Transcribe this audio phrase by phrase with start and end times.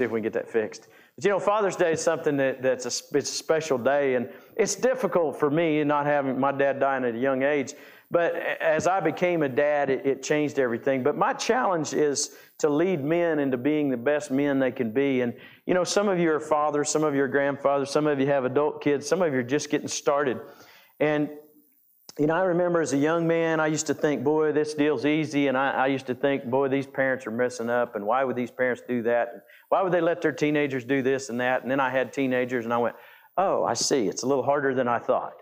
[0.00, 0.88] See if we can get that fixed.
[1.14, 4.30] But you know, Father's Day is something that, that's a, it's a special day, and
[4.56, 7.74] it's difficult for me not having my dad dying at a young age.
[8.10, 11.02] But as I became a dad, it, it changed everything.
[11.02, 15.20] But my challenge is to lead men into being the best men they can be.
[15.20, 15.34] And
[15.66, 18.26] you know, some of you are fathers, some of you are grandfathers, some of you
[18.28, 20.40] have adult kids, some of you are just getting started.
[20.98, 21.28] And
[22.18, 25.06] you know, I remember as a young man, I used to think, boy, this deal's
[25.06, 25.48] easy.
[25.48, 27.96] And I, I, used to think, boy, these parents are messing up.
[27.96, 29.28] And why would these parents do that?
[29.32, 31.62] And Why would they let their teenagers do this and that?
[31.62, 32.96] And then I had teenagers and I went,
[33.36, 34.08] oh, I see.
[34.08, 35.34] It's a little harder than I thought.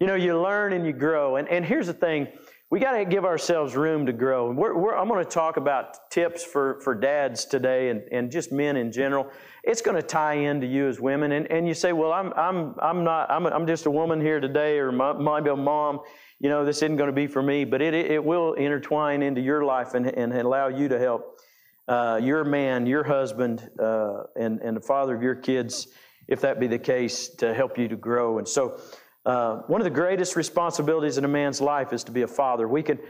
[0.00, 1.36] You know, you learn and you grow.
[1.36, 2.28] And, and here's the thing
[2.68, 4.50] we got to give ourselves room to grow.
[4.50, 8.50] We're, we're, I'm going to talk about tips for, for dads today and, and just
[8.50, 9.30] men in general.
[9.62, 11.30] It's going to tie into you as women.
[11.30, 14.40] And, and you say, well, I'm, I'm, I'm not, I'm, I'm just a woman here
[14.40, 16.00] today, or maybe a mom.
[16.40, 19.40] You know, this isn't going to be for me, but it, it will intertwine into
[19.40, 21.38] your life and, and allow you to help
[21.86, 25.86] uh, your man, your husband, uh, and, and the father of your kids,
[26.26, 28.38] if that be the case, to help you to grow.
[28.38, 28.80] And so,
[29.26, 32.68] uh, one of the greatest responsibilities in a man's life is to be a father.
[32.68, 33.00] We could,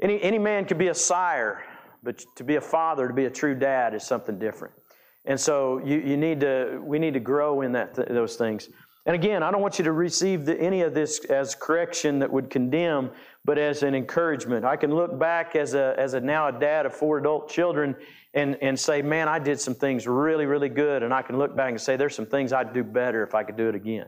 [0.00, 1.62] any, any man could be a sire,
[2.02, 4.72] but to be a father, to be a true dad, is something different.
[5.26, 8.70] And so you, you need to, we need to grow in that, those things.
[9.04, 12.32] And again, I don't want you to receive the, any of this as correction that
[12.32, 13.10] would condemn,
[13.44, 14.64] but as an encouragement.
[14.64, 17.94] I can look back as a, as a now a dad of four adult children
[18.32, 21.02] and, and say, man, I did some things really, really good.
[21.02, 23.42] And I can look back and say, there's some things I'd do better if I
[23.42, 24.06] could do it again.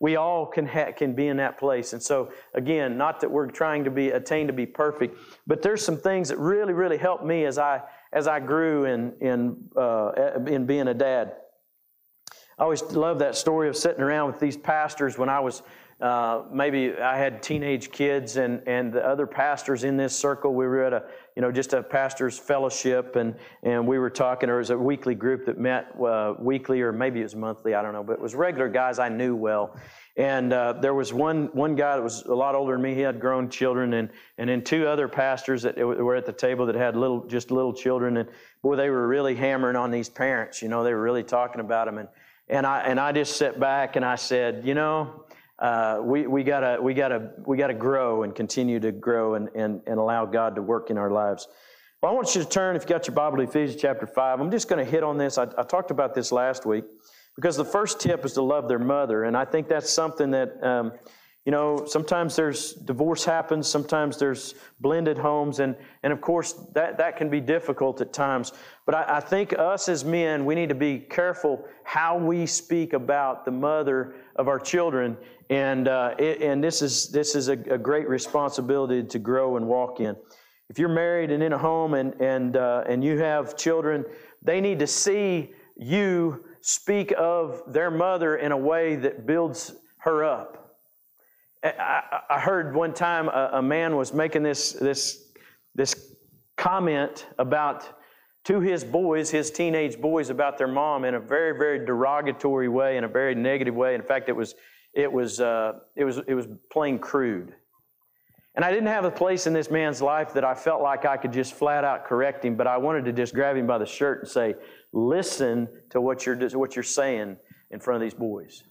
[0.00, 1.92] We all can, ha- can be in that place.
[1.92, 5.84] And so, again, not that we're trying to be attain to be perfect, but there's
[5.84, 10.40] some things that really, really helped me as I, as I grew in, in, uh,
[10.46, 11.36] in being a dad.
[12.58, 15.62] I always love that story of sitting around with these pastors when I was
[16.00, 20.54] uh, maybe I had teenage kids and, and the other pastors in this circle.
[20.54, 21.04] We were at a,
[21.36, 24.46] you know, just a pastor's fellowship and, and we were talking.
[24.46, 27.82] There was a weekly group that met uh, weekly or maybe it was monthly, I
[27.82, 29.76] don't know, but it was regular guys I knew well.
[30.16, 32.94] And uh, there was one, one guy that was a lot older than me.
[32.94, 36.66] He had grown children, and, and then two other pastors that were at the table
[36.66, 38.16] that had little, just little children.
[38.16, 38.28] And
[38.60, 40.60] boy, they were really hammering on these parents.
[40.60, 41.98] You know, they were really talking about them.
[41.98, 42.08] And,
[42.48, 45.24] and, I, and I just sat back and I said, you know,
[46.02, 49.98] we, we gotta we gotta we gotta grow and continue to grow and, and, and
[49.98, 51.48] allow God to work in our lives.
[52.02, 54.40] Well, I want you to turn, if you got your Bible, to Ephesians chapter 5.
[54.40, 55.36] I'm just going to hit on this.
[55.36, 56.84] I, I, talked about this last week
[57.36, 59.24] because the first tip is to love their mother.
[59.24, 60.92] And I think that's something that, um,
[61.46, 66.98] you know, sometimes there's divorce happens, sometimes there's blended homes, and, and of course, that,
[66.98, 68.52] that can be difficult at times.
[68.84, 72.92] But I, I think us as men, we need to be careful how we speak
[72.92, 75.16] about the mother of our children
[75.50, 79.66] and, uh, it, and this is, this is a, a, great responsibility to grow and
[79.66, 80.16] walk in.
[80.68, 84.04] If you're married and in a home and, and, uh, and you have children,
[84.42, 90.22] they need to see you speak of their mother in a way that builds her
[90.24, 90.59] up.
[91.62, 95.30] I, I heard one time a, a man was making this, this,
[95.74, 96.14] this
[96.56, 97.98] comment about
[98.44, 102.96] to his boys, his teenage boys, about their mom in a very, very derogatory way,
[102.96, 103.94] in a very negative way.
[103.94, 104.54] In fact, it was
[104.94, 107.54] it was, uh, it was, it was plain crude.
[108.56, 111.16] And I didn't have a place in this man's life that I felt like I
[111.16, 113.86] could just flat out correct him, but I wanted to just grab him by the
[113.86, 114.54] shirt and say,
[114.92, 117.36] listen to what you're, what you're saying
[117.70, 118.64] in front of these boys.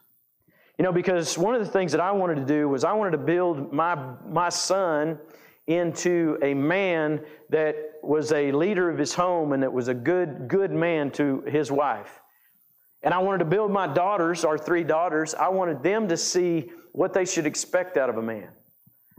[0.80, 3.12] You know, because one of the things that I wanted to do was I wanted
[3.12, 3.96] to build my,
[4.26, 5.20] my son
[5.68, 7.20] into a man
[7.50, 11.42] that was a leader of his home and that was a good, good man to
[11.42, 12.22] his wife.
[13.04, 16.72] And I wanted to build my daughters, our three daughters, I wanted them to see
[16.94, 18.48] what they should expect out of a man.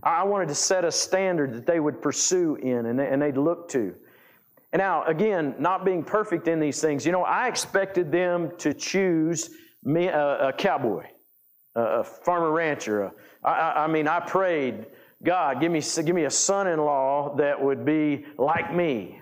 [0.03, 3.95] I wanted to set a standard that they would pursue in and they'd look to.
[4.73, 8.73] And now, again, not being perfect in these things, you know, I expected them to
[8.73, 9.51] choose
[9.85, 11.05] me a, a cowboy,
[11.81, 13.13] a, farmer rancher.
[13.45, 14.87] I mean, I prayed,
[15.23, 19.21] God, give me, give me a son in law that would be like me.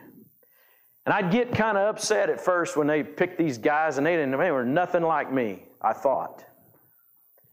[1.06, 4.16] And I'd get kind of upset at first when they picked these guys and they
[4.16, 6.44] didn't, they were nothing like me, I thought.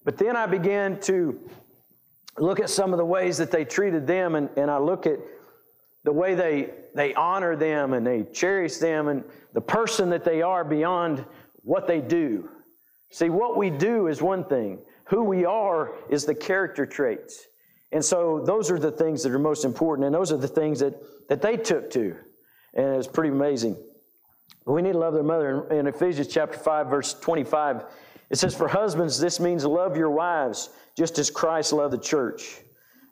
[0.04, 1.40] But then I began to
[2.38, 5.20] look at some of the ways that they treated them, and, and I look at
[6.04, 10.42] the way they, they honor them and they cherish them and the person that they
[10.42, 11.26] are beyond
[11.64, 12.48] what they do.
[13.10, 17.48] See, what we do is one thing, who we are is the character traits.
[17.92, 20.80] And so those are the things that are most important, and those are the things
[20.80, 20.96] that,
[21.30, 22.16] that they took to
[22.76, 23.78] and it's pretty amazing.
[24.66, 25.72] We need to love their mother.
[25.72, 27.86] In Ephesians chapter 5, verse 25,
[28.30, 32.58] it says, For husbands, this means love your wives, just as Christ loved the church.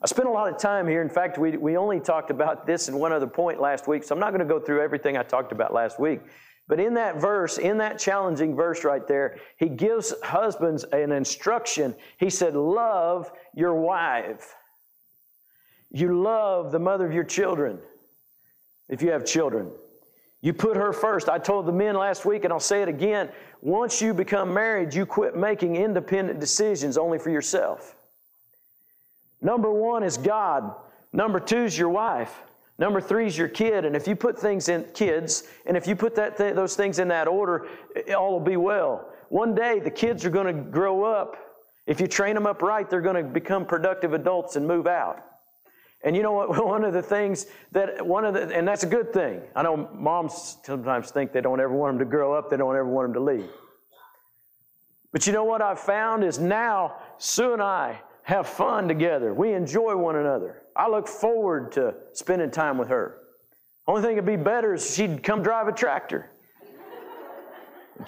[0.02, 1.00] I spent a lot of time here.
[1.00, 4.14] In fact, we, we only talked about this in one other point last week, so
[4.14, 6.20] I'm not going to go through everything I talked about last week.
[6.66, 11.94] But in that verse, in that challenging verse right there, he gives husbands an instruction.
[12.16, 14.54] He said, Love your wife.
[15.90, 17.78] You love the mother of your children,
[18.88, 19.70] if you have children.
[20.40, 21.28] You put her first.
[21.28, 23.30] I told the men last week, and I'll say it again.
[23.62, 27.96] Once you become married, you quit making independent decisions only for yourself.
[29.40, 30.74] Number one is God.
[31.12, 32.42] Number two is your wife.
[32.78, 33.84] Number three is your kid.
[33.84, 36.98] And if you put things in kids, and if you put that th- those things
[36.98, 37.68] in that order,
[38.16, 39.10] all will be well.
[39.28, 41.36] One day, the kids are going to grow up.
[41.86, 45.22] If you train them up right, they're going to become productive adults and move out.
[46.02, 46.64] And you know what?
[46.66, 49.40] One of the things that, one of the, and that's a good thing.
[49.56, 52.76] I know moms sometimes think they don't ever want them to grow up, they don't
[52.76, 53.50] ever want them to leave.
[55.12, 59.32] But you know what I've found is now Sue and I have fun together.
[59.32, 60.63] We enjoy one another.
[60.76, 63.18] I look forward to spending time with her.
[63.86, 66.30] Only thing that'd be better is she'd come drive a tractor.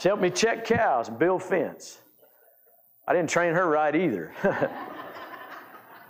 [0.03, 1.99] Help me check cows and build fence.
[3.07, 4.33] I didn't train her right either.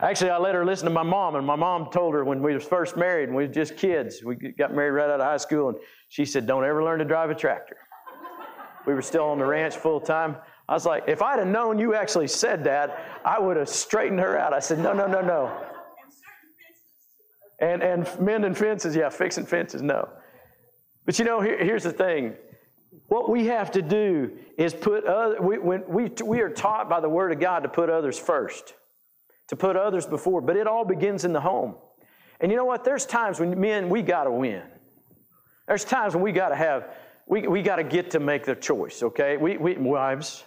[0.00, 2.54] Actually, I let her listen to my mom, and my mom told her when we
[2.54, 4.22] was first married, and we were just kids.
[4.22, 5.78] We got married right out of high school, and
[6.08, 7.78] she said, "Don't ever learn to drive a tractor."
[8.86, 10.36] We were still on the ranch full time.
[10.68, 14.20] I was like, if I'd have known you actually said that, I would have straightened
[14.20, 14.52] her out.
[14.52, 15.52] I said, no, no, no, no.
[17.58, 20.08] And and mending fences, yeah, fixing fences, no.
[21.04, 22.34] But you know, here, here's the thing.
[23.08, 27.00] What we have to do is put other, we, when we, we are taught by
[27.00, 28.74] the Word of God to put others first
[29.48, 31.76] to put others before, but it all begins in the home.
[32.40, 32.84] And you know what?
[32.84, 34.62] There's times when men, we got to win.
[35.66, 36.88] There's times when we got to have,
[37.26, 39.36] we, we got to get to make the choice, okay?
[39.36, 40.44] We, we wives,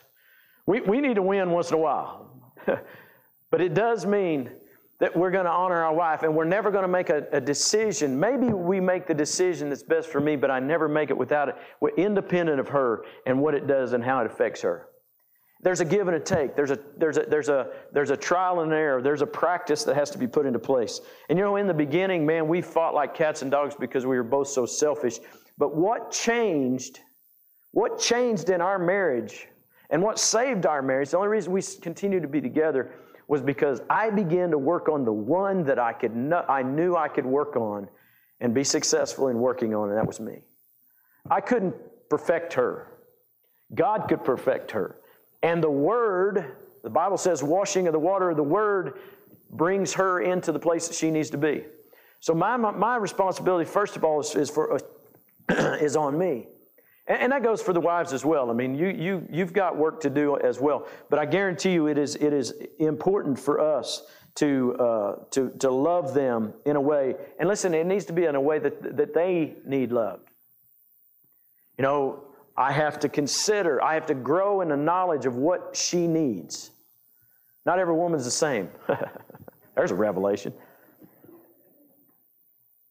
[0.66, 2.44] we, we need to win once in a while.
[3.52, 4.52] but it does mean
[5.00, 7.40] that we're going to honor our wife and we're never going to make a, a,
[7.40, 8.20] decision.
[8.20, 11.50] Maybe we make the decision that's best for me, but I never make it without
[11.50, 11.56] it.
[11.80, 14.88] We're independent of her and what it does and how it affects her.
[15.62, 16.56] There's a give and a take.
[16.56, 19.02] There's a, there's, a, there's, a, there's a trial and error.
[19.02, 21.02] There's a practice that has to be put into place.
[21.30, 24.16] And you know, in the beginning, man, we fought like cats and dogs because we
[24.16, 25.20] were both so selfish.
[25.58, 27.00] But what changed,
[27.72, 29.48] what changed in our marriage
[29.90, 32.92] and what saved our marriage, the only reason we continue to be together
[33.30, 36.96] was because I began to work on the one that I, could know, I knew
[36.96, 37.88] I could work on
[38.42, 40.42] and be successful in working on, and that was me.
[41.30, 41.76] I couldn't
[42.10, 42.88] perfect her.
[43.76, 44.96] God could perfect her.
[45.44, 48.98] And the Word, the Bible says, washing of the water of the Word
[49.52, 51.66] brings her into the place that she needs to be.
[52.22, 54.80] So my, my, my responsibility, first of all, is, is for,
[55.50, 56.48] is on me.
[57.10, 58.50] And, and, that goes for the wives as well.
[58.50, 60.88] I mean, you, you, you've got work to do as well.
[61.10, 64.04] But I guarantee you it is, it is important for us
[64.36, 67.16] to, uh, to, to love them in a way.
[67.40, 70.30] And listen, it needs to be in a way that, that they need loved.
[71.78, 72.24] You know,
[72.56, 76.72] I have to consider, I have to grow in the knowledge of what she needs.
[77.66, 78.70] Not every woman's the same.
[79.76, 80.54] There's a revelation.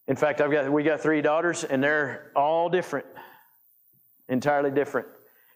[0.07, 3.05] In fact, I've got we got three daughters, and they're all different,
[4.29, 5.07] entirely different,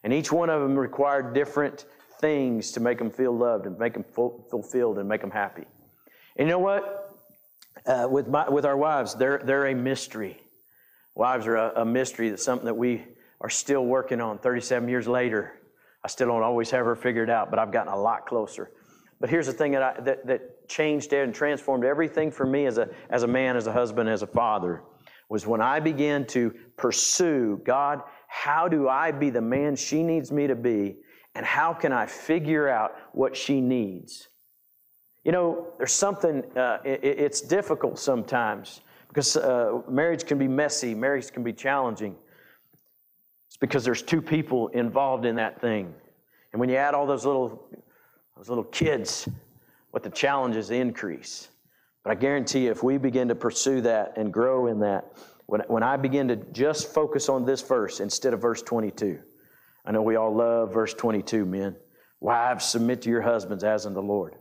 [0.04, 1.86] and each one of them required different
[2.20, 5.66] things to make them feel loved and make them fulfilled and make them happy.
[6.36, 7.16] And you know what?
[7.86, 10.40] Uh, with my with our wives, they're they're a mystery.
[11.16, 12.30] Wives are a, a mystery.
[12.30, 13.04] That's something that we
[13.42, 15.60] are still working on 37 years later.
[16.04, 18.72] I still don't always have her figured out, but I've gotten a lot closer.
[19.20, 22.78] But here's the thing that, I, that, that changed and transformed everything for me as
[22.78, 24.82] a, as a man, as a husband, as a father,
[25.30, 28.02] was when I began to pursue God,
[28.36, 30.96] how do I be the man she needs me to be?
[31.36, 34.28] And how can I figure out what she needs?
[35.24, 40.96] You know, there's something, uh, it, it's difficult sometimes because uh, marriage can be messy,
[40.96, 42.16] marriage can be challenging
[43.50, 45.94] It's because there's two people involved in that thing.
[46.54, 47.64] And when you add all those little,
[48.36, 49.30] those little kids,
[49.92, 51.50] what the challenges increase.
[52.04, 55.06] But I guarantee you, if we begin to pursue that and grow in that,
[55.46, 59.20] when, when I begin to just focus on this verse instead of verse 22,
[59.86, 61.76] I know we all love verse 22, men.
[62.20, 64.36] Wives, submit to your husbands as in the Lord.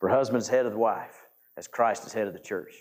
[0.00, 1.22] For husband's head of the wife,
[1.56, 2.74] as Christ is head of the church.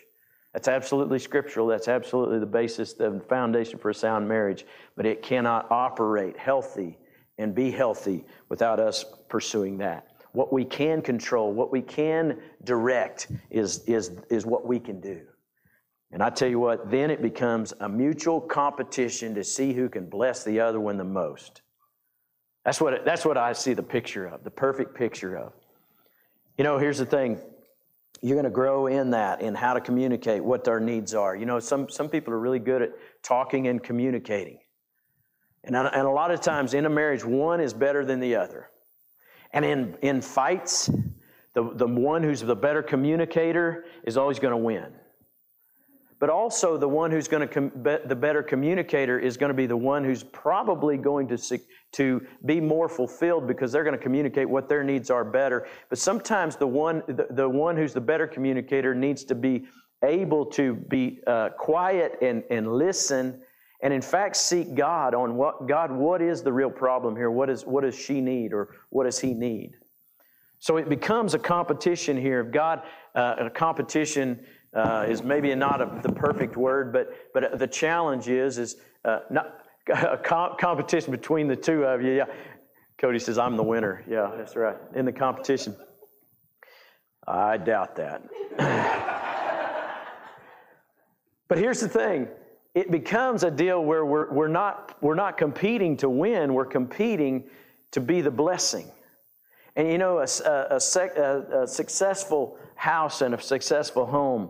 [0.54, 1.68] That's absolutely scriptural.
[1.68, 4.66] That's absolutely the basis, the foundation for a sound marriage.
[4.96, 6.98] But it cannot operate healthy
[7.38, 10.08] and be healthy without us pursuing that.
[10.32, 15.22] What we can control, what we can direct, is, is, is what we can do.
[16.12, 20.10] And I tell you what, then it becomes a mutual competition to see who can
[20.10, 21.62] bless the other one the most.
[22.64, 25.54] That's what, that's what I see the picture of, the perfect picture of.
[26.58, 27.40] You know, here's the thing
[28.22, 31.46] you're going to grow in that in how to communicate what their needs are you
[31.46, 32.90] know some, some people are really good at
[33.22, 34.58] talking and communicating
[35.64, 38.70] And, and a lot of times in a marriage, one is better than the other.
[39.52, 40.90] And in, in fights,
[41.54, 44.94] the, the one who's the better communicator is always going to win.
[46.20, 49.68] But also, the one who's going to, com- the better communicator is going to be
[49.68, 51.60] the one who's probably going to,
[51.92, 55.68] to be more fulfilled because they're going to communicate what their needs are better.
[55.90, 59.68] But sometimes the one, the, the one who's the better communicator needs to be
[60.04, 63.42] able to be uh, quiet and, and listen
[63.82, 67.30] and in fact seek God on what God, what is the real problem here?
[67.30, 69.74] What, is, what does she need or what does he need?
[70.60, 72.40] So it becomes a competition here.
[72.40, 72.82] of God,
[73.14, 74.44] uh, a competition
[74.78, 79.20] uh, is maybe not a, the perfect word, but, but the challenge is, is uh,
[79.32, 79.62] not
[79.94, 82.14] a competition between the two of you.
[82.14, 82.26] Yeah.
[83.00, 84.04] Cody says, I'm the winner.
[84.08, 84.78] Yeah, that's right.
[84.96, 85.76] In the competition.
[87.28, 88.24] I doubt that.
[91.48, 92.28] but here's the thing
[92.76, 97.46] it becomes a deal where we're, we're, not, we're not competing to win, we're competing
[97.92, 98.92] to be the blessing.
[99.76, 104.50] And you know, a, a, a, a successful house and a successful home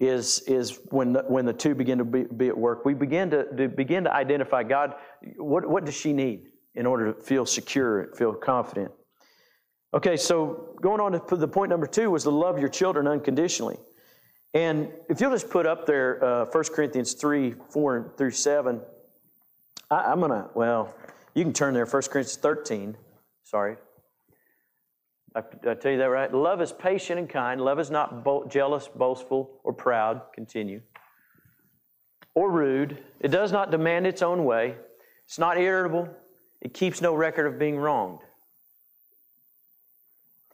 [0.00, 2.84] is, is when, the, when the two begin to be, be at work.
[2.84, 4.94] We begin to, to, begin to identify God,
[5.36, 8.92] what, what does she need in order to feel secure, and feel confident?
[9.92, 13.78] Okay, so going on to the point number two was to love your children unconditionally.
[14.54, 18.80] And if you'll just put up there uh, 1 Corinthians 3 4 through 7,
[19.90, 20.94] I, am going to, well,
[21.34, 22.96] you can turn there, 1 Corinthians 13.
[23.44, 23.76] Sorry.
[25.34, 26.32] I, I tell you that right?
[26.32, 27.60] Love is patient and kind.
[27.60, 30.22] Love is not bo- jealous, boastful, or proud.
[30.34, 30.80] Continue.
[32.34, 33.02] Or rude.
[33.20, 34.76] It does not demand its own way.
[35.24, 36.08] It's not irritable.
[36.60, 38.20] It keeps no record of being wronged.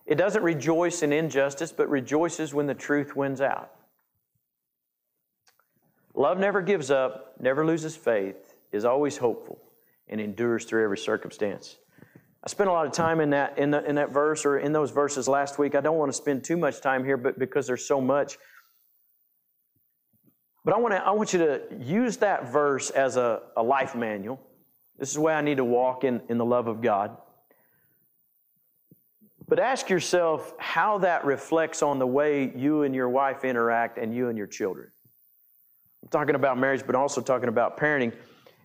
[0.06, 3.70] It doesn't rejoice in injustice, but rejoices when the truth wins out.
[6.14, 9.58] Love never gives up, never loses faith, is always hopeful,
[10.08, 11.76] and endures through every circumstance.
[12.44, 14.72] I spent a lot of time in that, in, the, in that verse or in
[14.72, 15.74] those verses last week.
[15.74, 18.36] I don't want to spend too much time here, but because there's so much.
[20.62, 23.94] But I want, to, I want you to use that verse as a, a life
[23.94, 24.40] manual.
[24.98, 27.16] This is way I need to walk in, in the love of God.
[29.48, 34.14] But ask yourself how that reflects on the way you and your wife interact and
[34.14, 34.90] you and your children.
[36.02, 38.14] I'm talking about marriage, but also talking about parenting.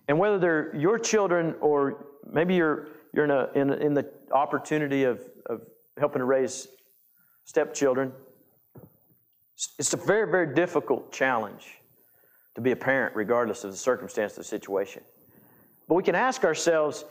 [0.08, 5.04] And whether they're your children or maybe you're, you're in, a, in, in the opportunity
[5.04, 5.62] of, of
[5.98, 6.68] helping to raise
[7.44, 8.12] stepchildren,
[9.78, 11.78] it's a very, very difficult challenge
[12.54, 15.02] to be a parent, regardless of the circumstance of the situation.
[15.88, 17.04] But we can ask ourselves,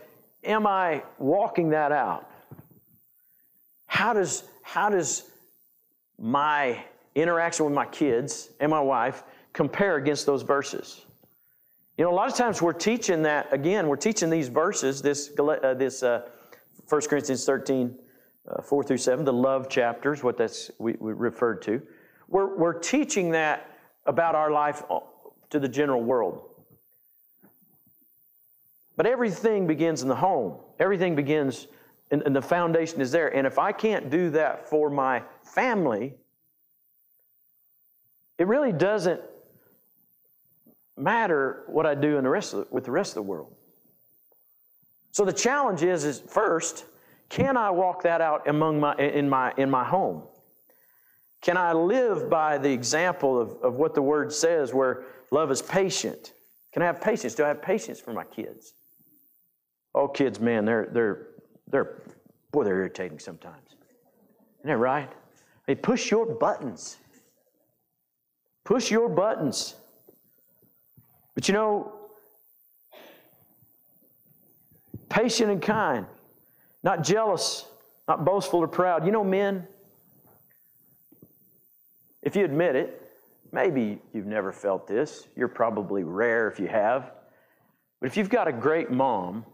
[0.43, 2.29] am I walking that out?
[3.85, 5.29] How does, how does
[6.17, 6.83] my
[7.15, 11.05] interaction with my kids and my wife compare against those verses.
[11.99, 15.31] You know, a lot of times we're teaching that, again, we're teaching these verses, this,
[15.37, 16.21] uh, this uh,
[16.87, 17.93] 1 Corinthians 13,
[18.47, 21.81] uh, 4 through 7, the love chapters, what that's we, we referred to.
[22.29, 24.81] We're, we're teaching that about our life
[25.49, 26.49] to the general world.
[28.95, 30.55] But everything begins in the home.
[30.79, 31.67] Everything begins,
[32.11, 33.27] and the foundation is there.
[33.35, 36.13] And if I can't do that for my family,
[38.37, 39.19] it really doesn't
[40.99, 43.53] matter what I do in the rest of the, with the rest of the world.
[45.11, 46.85] So the challenge is, is first,
[47.29, 50.23] can I walk that out among my, in, my, in my home?
[51.41, 55.61] Can I live by the example of, of what the word says where love is
[55.61, 56.33] patient?
[56.73, 57.33] Can I have patience?
[57.35, 58.73] Do I have patience for my kids?
[59.95, 61.27] Oh, kids, man, they're, they're,
[61.67, 62.03] they're,
[62.51, 63.75] boy, they're irritating sometimes.
[64.59, 65.09] Isn't that right?
[65.65, 66.97] They push your buttons.
[68.65, 69.75] Push your buttons.
[71.39, 71.93] But you know,
[75.07, 76.05] patient and kind,
[76.83, 77.65] not jealous,
[78.09, 79.05] not boastful or proud.
[79.05, 79.65] You know, men,
[82.21, 83.09] if you admit it,
[83.53, 85.29] maybe you've never felt this.
[85.37, 87.13] You're probably rare if you have.
[88.01, 89.45] But if you've got a great mom,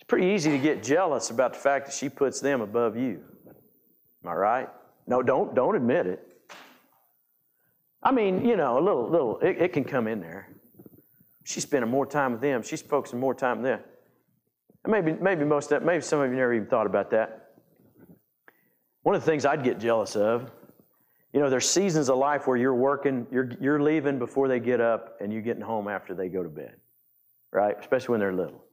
[0.00, 3.22] it's pretty easy to get jealous about the fact that she puts them above you.
[4.24, 4.68] Am I right?
[5.06, 6.33] No, don't don't admit it.
[8.04, 10.48] I mean, you know, a little, little, it, it can come in there.
[11.44, 12.62] She's spending more time with them.
[12.62, 13.80] She's focusing more time with them.
[14.84, 17.54] And maybe, maybe most of that, maybe some of you never even thought about that.
[19.02, 20.50] One of the things I'd get jealous of,
[21.32, 24.80] you know, there's seasons of life where you're working, you're, you're leaving before they get
[24.80, 26.76] up, and you're getting home after they go to bed,
[27.52, 27.76] right?
[27.80, 28.64] Especially when they're little.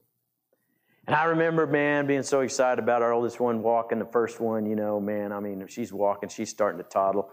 [1.06, 4.64] And I remember, man, being so excited about our oldest one walking, the first one,
[4.64, 7.30] you know, man, I mean, she's walking, she's starting to toddle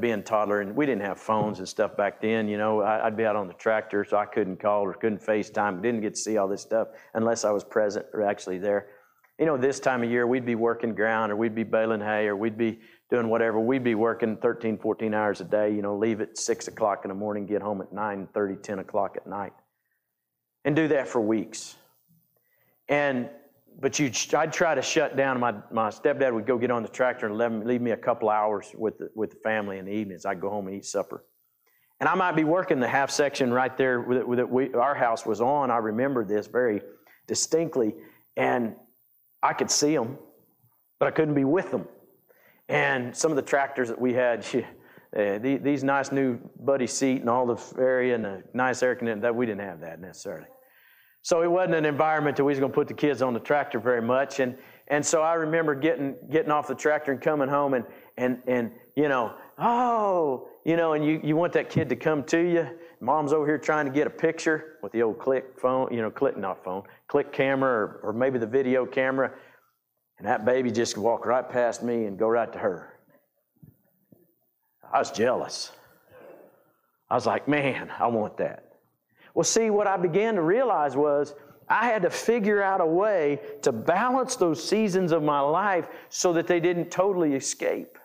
[0.00, 2.48] being toddler, and we didn't have phones and stuff back then.
[2.48, 5.22] You know, I, would be out on the tractor, so I couldn't call or couldn't
[5.22, 5.82] FaceTime.
[5.82, 8.88] Didn't get to see all this stuff unless I was present or actually there.
[9.38, 12.26] You know, this time of year, we'd be working ground, or we'd be baling hay,
[12.26, 13.58] or we'd be doing whatever.
[13.58, 15.74] We'd be working 13, 14 hours a day.
[15.74, 18.78] You know, leave at six o'clock in the morning, get home at 9, 30, 10
[18.80, 19.52] o'clock at night,
[20.64, 21.76] and do that for weeks.
[22.88, 23.30] And
[23.78, 25.40] but you, I'd try to shut down.
[25.40, 28.28] My, my stepdad would go get on the tractor and leave, leave me a couple
[28.28, 30.26] hours with the, with the family in the evenings.
[30.26, 31.24] I'd go home and eat supper.
[32.00, 35.40] And I might be working the half section right there that we, our house was
[35.40, 35.70] on.
[35.70, 36.80] I remember this very
[37.26, 37.94] distinctly.
[38.36, 38.74] And
[39.42, 40.18] I could see them,
[40.98, 41.86] but I couldn't be with them.
[42.68, 44.46] And some of the tractors that we had,
[45.42, 49.34] these nice new buddy seat and all the area and the nice air conditioning, that
[49.34, 50.46] we didn't have that necessarily.
[51.22, 53.40] So it wasn't an environment that we was going to put the kids on the
[53.40, 54.40] tractor very much.
[54.40, 54.56] And,
[54.88, 57.84] and so I remember getting, getting off the tractor and coming home and,
[58.16, 62.24] and, and you know, oh, you know, and you, you want that kid to come
[62.24, 62.68] to you.
[63.00, 66.10] Mom's over here trying to get a picture with the old click phone, you know,
[66.10, 69.32] click, not phone, click camera or, or maybe the video camera.
[70.18, 72.98] And that baby just walk right past me and go right to her.
[74.92, 75.72] I was jealous.
[77.08, 78.69] I was like, man, I want that.
[79.40, 81.34] Well, see, what I began to realize was
[81.66, 86.34] I had to figure out a way to balance those seasons of my life so
[86.34, 87.96] that they didn't totally escape.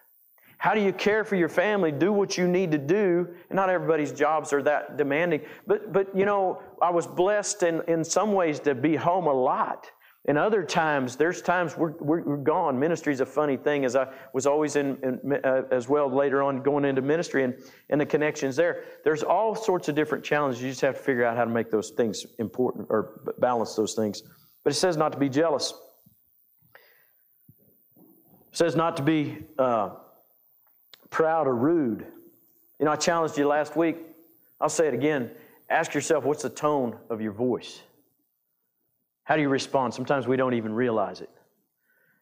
[0.59, 1.91] How do you care for your family?
[1.91, 3.27] Do what you need to do.
[3.49, 5.41] And not everybody's jobs are that demanding.
[5.67, 9.33] But, but you know, I was blessed in, in some ways to be home a
[9.33, 9.91] lot.
[10.27, 12.79] And other times, there's times we're, we're, gone.
[12.79, 16.41] Ministry is a funny thing, as I was always in, in uh, as well later
[16.41, 17.53] on going into ministry and,
[17.91, 18.85] and the connections there.
[19.03, 20.63] There's all sorts of different challenges.
[20.63, 23.93] You just have to figure out how to make those things important or balance those
[23.93, 24.23] things.
[24.63, 25.75] But it says not to be jealous.
[27.97, 29.91] It says not to be uh,
[31.11, 32.03] proud or rude.
[32.79, 33.97] You know, I challenged you last week.
[34.59, 35.29] I'll say it again.
[35.69, 37.81] Ask yourself, what's the tone of your voice?
[39.25, 39.93] How do you respond?
[39.93, 41.29] Sometimes we don't even realize it.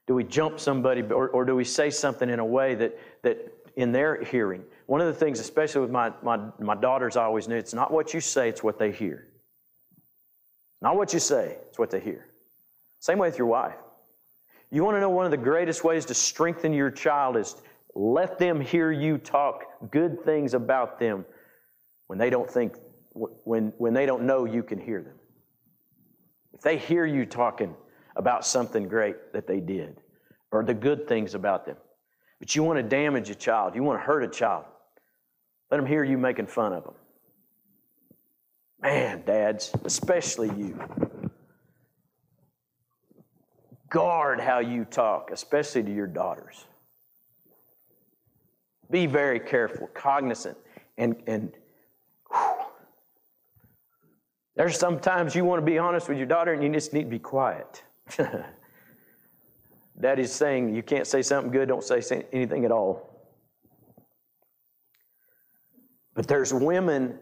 [0.07, 3.53] Do we jump somebody or, or do we say something in a way that, that
[3.75, 4.63] in their hearing?
[4.87, 7.91] One of the things, especially with my, my, my daughters, I always knew it's not
[7.91, 9.27] what you say, it's what they hear.
[10.81, 12.25] Not what you say, it's what they hear.
[12.99, 13.75] Same way with your wife.
[14.71, 17.55] You want to know one of the greatest ways to strengthen your child is
[17.95, 21.25] let them hear you talk good things about them
[22.07, 22.75] when they don't think
[23.13, 25.13] when, when they don't know you can hear them.
[26.53, 27.75] If they hear you talking
[28.15, 29.99] about something great that they did
[30.51, 31.77] or the good things about them,
[32.39, 34.65] but you want to damage a child, you want to hurt a child,
[35.71, 36.93] let them hear you making fun of them.
[38.81, 40.79] Man, dads, especially you.
[43.89, 46.65] Guard how you talk, especially to your daughters.
[48.91, 50.57] Be very careful, cognizant,
[50.97, 51.53] and, and
[54.55, 57.09] there's sometimes you want to be honest with your daughter and you just need to
[57.09, 57.83] be quiet.
[59.99, 63.09] Daddy's saying you can't say something good, don't say anything at all.
[66.13, 67.17] But there's women,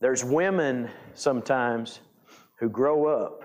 [0.00, 2.00] there's women sometimes
[2.56, 3.44] who grow up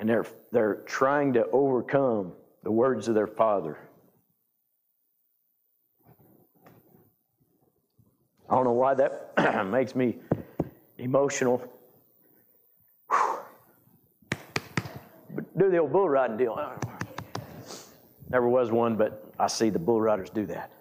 [0.00, 2.32] and they're, they're trying to overcome
[2.64, 3.78] the words of their father.
[8.50, 10.18] I don't know why that makes me
[11.04, 11.62] emotional.
[15.56, 16.58] Do the old bull riding deal.
[18.30, 20.72] Never was one, but I see the bull riders do that.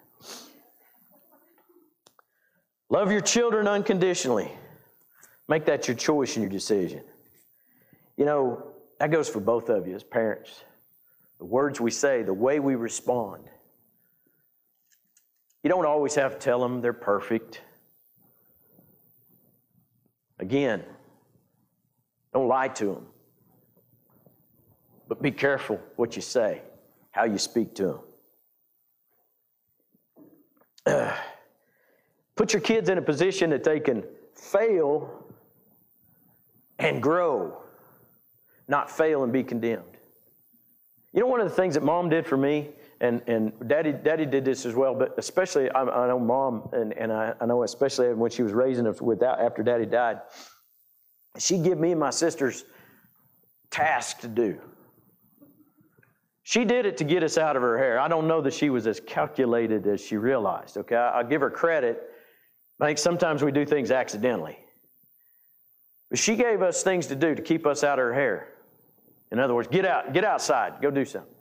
[2.89, 4.51] Love your children unconditionally.
[5.47, 7.01] Make that your choice and your decision.
[8.17, 8.67] You know,
[8.99, 10.63] that goes for both of you as parents.
[11.39, 13.43] The words we say, the way we respond.
[15.63, 17.62] You don't always have to tell them they're perfect.
[20.39, 20.84] Again,
[22.34, 23.06] don't lie to them.
[25.08, 26.62] But be careful what you say,
[27.12, 28.02] how you speak to
[30.86, 31.12] them.
[32.36, 35.24] put your kids in a position that they can fail
[36.80, 37.62] and grow,
[38.67, 39.84] not fail and be condemned.
[41.13, 42.69] You know, one of the things that mom did for me,
[43.03, 46.93] and, and daddy, daddy did this as well, but especially I, I know mom, and,
[46.93, 50.21] and I, I, know especially when she was raising us without, after daddy died,
[51.37, 52.63] she'd give me and my sisters
[53.69, 54.57] tasks to do.
[56.43, 57.99] She did it to get us out of her hair.
[57.99, 60.95] I don't know that she was as calculated as she realized, okay?
[60.95, 62.01] I, I'll give her credit.
[62.79, 64.57] I think sometimes we do things accidentally.
[66.09, 68.47] But she gave us things to do to keep us out of her hair.
[69.29, 71.33] In other words, get out, get outside, go do something.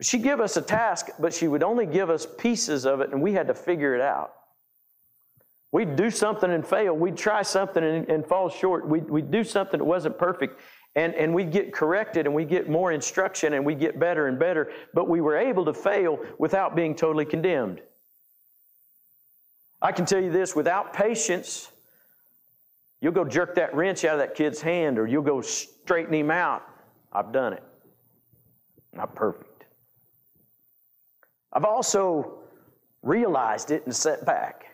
[0.00, 3.20] She'd give us a task, but she would only give us pieces of it, and
[3.20, 4.32] we had to figure it out.
[5.72, 6.94] We'd do something and fail.
[6.94, 8.88] We'd try something and, and fall short.
[8.88, 10.60] We'd, we'd do something that wasn't perfect,
[10.94, 14.38] and, and we'd get corrected, and we'd get more instruction, and we'd get better and
[14.38, 14.70] better.
[14.94, 17.80] But we were able to fail without being totally condemned.
[19.82, 21.70] I can tell you this without patience,
[23.00, 26.30] you'll go jerk that wrench out of that kid's hand, or you'll go straighten him
[26.30, 26.62] out.
[27.12, 27.62] I've done it.
[28.92, 29.47] Not perfect.
[31.58, 32.38] I've also
[33.02, 34.66] realized it and set back.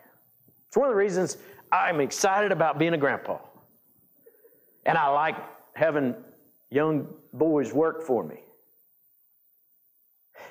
[0.69, 1.39] It's one of the reasons
[1.73, 3.39] I'm excited about being a grandpa.
[4.85, 5.35] And I like
[5.73, 6.15] having
[6.69, 8.37] young boys work for me.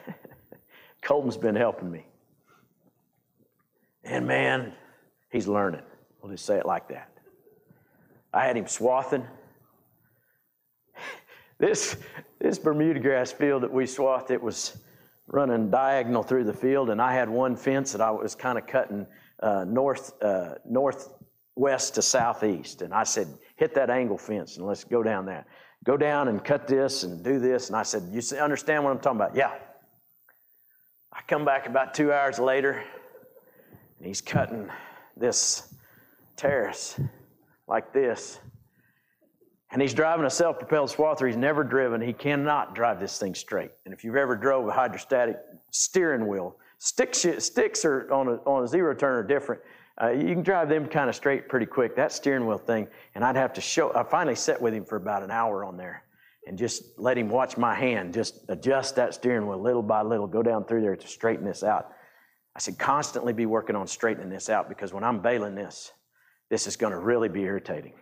[1.04, 2.04] Colton's been helping me.
[4.04, 4.74] And man,
[5.30, 5.84] he's learning.
[6.19, 7.12] We'll just say it like that.
[8.34, 9.28] I had him swathing.
[11.60, 11.96] This,
[12.39, 14.76] this Bermuda grass field that we swathed, it was
[15.34, 18.67] running diagonal through the field, and I had one fence that I was kind of
[18.67, 19.08] cutting
[19.41, 22.84] uh, north, uh, northwest to southeast.
[22.84, 25.48] And I said, hit that angle fence and let's go down that.
[25.84, 27.67] Go down and cut this and do this.
[27.67, 29.36] And I said, you understand what I'm talking about?
[29.36, 29.52] Yeah.
[31.12, 32.84] I come back about two hours later,
[33.98, 34.69] and he's cutting
[35.17, 35.74] this
[36.36, 37.00] terrace
[37.67, 38.39] like this.
[39.74, 42.00] And he's driving a self propelled swather he's never driven.
[42.00, 43.72] He cannot drive this thing straight.
[43.86, 45.38] And if you've ever drove a hydrostatic
[45.72, 49.62] steering wheel, sticks, sticks are on a, on a zero turn are different.
[50.00, 51.96] Uh, you can drive them kind of straight pretty quick.
[51.96, 53.92] That steering wheel thing, and I'd have to show.
[53.96, 56.04] I finally sat with him for about an hour on there
[56.46, 60.28] and just let him watch my hand, just adjust that steering wheel little by little,
[60.28, 61.90] go down through there to straighten this out.
[62.56, 65.92] I said, constantly be working on straightening this out because when I'm baling this,
[66.52, 67.94] this is going to really be irritating.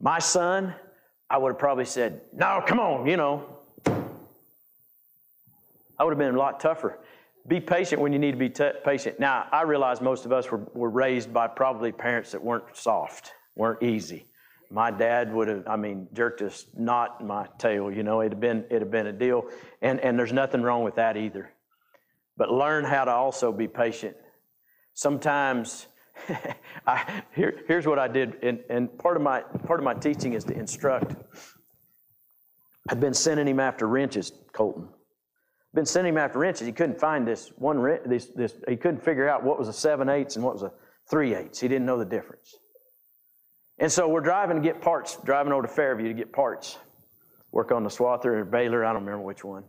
[0.00, 0.74] My son,
[1.28, 3.44] I would have probably said, No, come on, you know.
[5.98, 6.98] I would have been a lot tougher.
[7.46, 9.20] Be patient when you need to be t- patient.
[9.20, 13.32] Now, I realize most of us were, were raised by probably parents that weren't soft,
[13.54, 14.26] weren't easy.
[14.70, 18.40] My dad would have, I mean, jerked us not my tail, you know, it'd have
[18.40, 19.44] been, it'd have been a deal.
[19.82, 21.50] And, and there's nothing wrong with that either.
[22.36, 24.16] But learn how to also be patient.
[24.94, 25.86] Sometimes
[26.86, 30.32] I, here, here's what I did, and, and part, of my, part of my teaching
[30.34, 31.14] is to instruct.
[32.88, 34.88] I'd been sending him after wrenches, Colton.
[35.72, 36.66] Been sending him after wrenches.
[36.66, 38.02] He couldn't find this one wrench.
[38.06, 40.72] This, this, he couldn't figure out what was a 7 eighths and what was a
[41.08, 41.60] 3 eighths.
[41.60, 42.56] He didn't know the difference.
[43.78, 46.78] And so we're driving to get parts, driving over to Fairview to get parts.
[47.52, 49.64] Work on the swather or baler, I don't remember which one.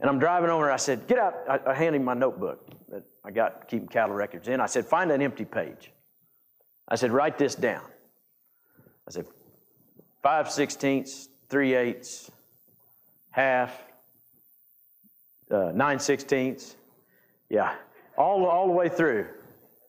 [0.00, 1.34] And I'm driving over, I said, Get out.
[1.48, 4.60] I, I hand him my notebook that I got keeping cattle records in.
[4.60, 5.92] I said, Find an empty page.
[6.88, 7.84] I said, Write this down.
[9.06, 9.26] I said,
[10.22, 12.30] 5 sixteenths, 3 eighths,
[13.30, 13.82] half,
[15.50, 16.76] uh, 9 sixteenths.
[17.48, 17.74] Yeah,
[18.16, 19.26] all, all the way through.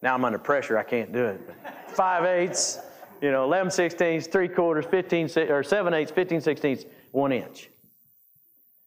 [0.02, 1.42] Now I'm under pressure, I can't do it.
[1.90, 2.80] 5 eighths,
[3.22, 7.70] you know, 11 sixteenths, 3 quarters, 15, or 7 eighths, 15 sixteenths, 1 inch.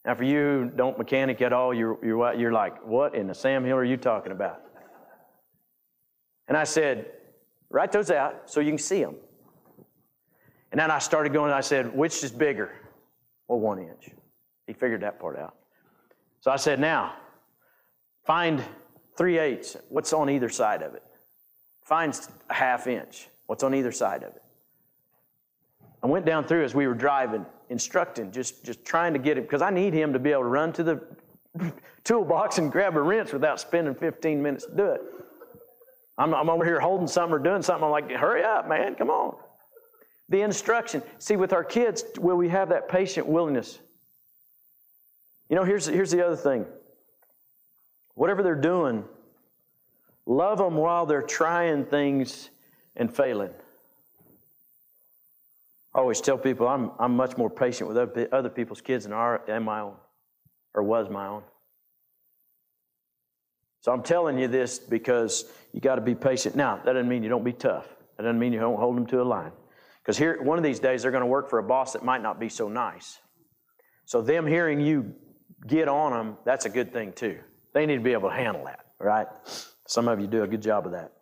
[0.07, 3.35] Now, for you who don't mechanic at all, you're, you're, you're like, what in the
[3.35, 4.63] Sam Hill are you talking about?
[6.47, 7.07] And I said,
[7.71, 9.17] write those out so you can see them.
[10.71, 12.71] And then I started going, I said, which is bigger?
[13.49, 14.11] Well, one inch.
[14.69, 15.57] He figured that part out.
[16.41, 17.15] So I said, now,
[18.25, 18.63] find
[19.17, 19.77] three eighths.
[19.89, 21.03] What's on either side of it?
[21.83, 22.17] Find
[22.49, 23.29] a half inch.
[23.47, 24.43] What's on either side of it?
[26.03, 29.45] I went down through as we were driving instructing, just, just trying to get him,
[29.45, 31.03] because I need him to be able to run to the
[32.05, 35.01] toolbox and grab a wrench without spending 15 minutes to do it.
[36.19, 37.85] I'm, I'm over here holding something or doing something.
[37.85, 39.37] I'm like, hurry up, man, come on.
[40.29, 41.03] The instruction.
[41.19, 43.79] See, with our kids, will we have that patient willingness?
[45.49, 46.67] You know, here's, here's the other thing.
[48.15, 49.05] Whatever they're doing,
[50.25, 52.51] love them while they're trying things
[52.97, 53.51] and failing.
[55.97, 59.41] I always tell people I'm, I'm much more patient with other people's kids than, our,
[59.47, 59.95] than my own,
[60.75, 61.43] or was my own.
[63.81, 66.55] So I'm telling you this because you got to be patient.
[66.55, 67.89] Now, that doesn't mean you don't be tough.
[68.19, 69.53] That doesn't mean you don't hold them to a line.
[70.03, 72.23] Because here, one of these days, they're going to work for a boss that might
[72.23, 73.19] not be so nice.
[74.05, 75.15] So them hearing you
[75.67, 77.39] get on them, that's a good thing too.
[77.73, 79.29] They need to be able to handle that, right?
[79.87, 81.13] Some of you do a good job of that.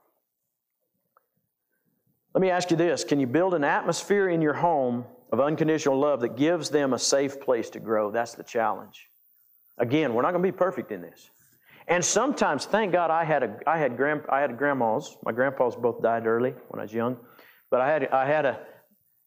[2.35, 5.99] Let me ask you this Can you build an atmosphere in your home of unconditional
[5.99, 8.11] love that gives them a safe place to grow?
[8.11, 9.09] That's the challenge.
[9.79, 11.31] Again, we're not going to be perfect in this.
[11.87, 15.17] And sometimes, thank God, I had a, I had grand, I had grandmas.
[15.23, 17.19] My grandpas both died early when I was young,
[17.71, 18.61] but I had, I had a,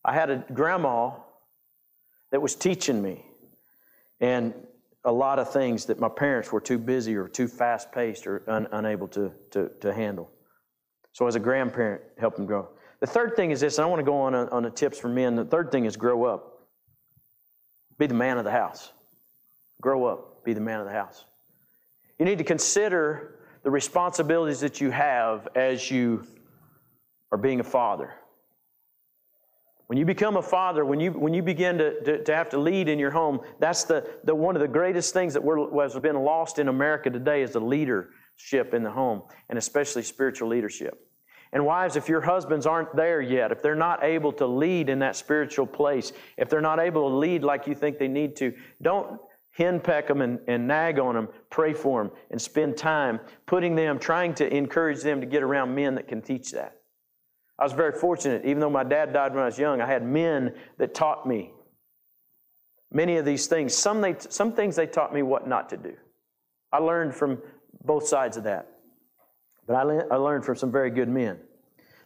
[0.04, 1.12] I had a grandma
[2.32, 3.24] that was teaching me.
[4.20, 4.54] And
[5.06, 8.44] a lot of things that my parents were too busy or too fast paced or
[8.48, 10.32] un, unable to, to, to handle.
[11.14, 12.68] So, as a grandparent, help them grow.
[13.00, 15.10] The third thing is this, and I want to go on, on the tips for
[15.10, 15.36] men.
[15.36, 16.68] The third thing is grow up.
[17.98, 18.92] Be the man of the house.
[19.82, 20.44] Grow up.
[20.44, 21.26] Be the man of the house.
[22.20, 26.26] You need to consider the responsibilities that you have as you
[27.32, 28.14] are being a father.
[29.88, 32.58] When you become a father, when you, when you begin to, to, to, have to
[32.58, 35.98] lead in your home, that's the, the, one of the greatest things that we're, has
[36.00, 41.07] been lost in America today is the leadership in the home, and especially spiritual leadership.
[41.54, 45.00] And wives, if your husbands aren't there yet, if they're not able to lead in
[45.00, 48.54] that spiritual place, if they're not able to lead like you think they need to,
[48.82, 49.20] don't
[49.58, 51.30] henpeck them and, and nag on them.
[51.50, 55.74] Pray for them and spend time putting them, trying to encourage them to get around
[55.74, 56.74] men that can teach that.
[57.60, 60.04] I was very fortunate, even though my dad died when I was young, I had
[60.06, 61.54] men that taught me
[62.92, 63.74] many of these things.
[63.74, 65.96] Some, they, some things they taught me what not to do.
[66.72, 67.42] I learned from
[67.84, 68.77] both sides of that.
[69.68, 71.38] But I, I learned from some very good men.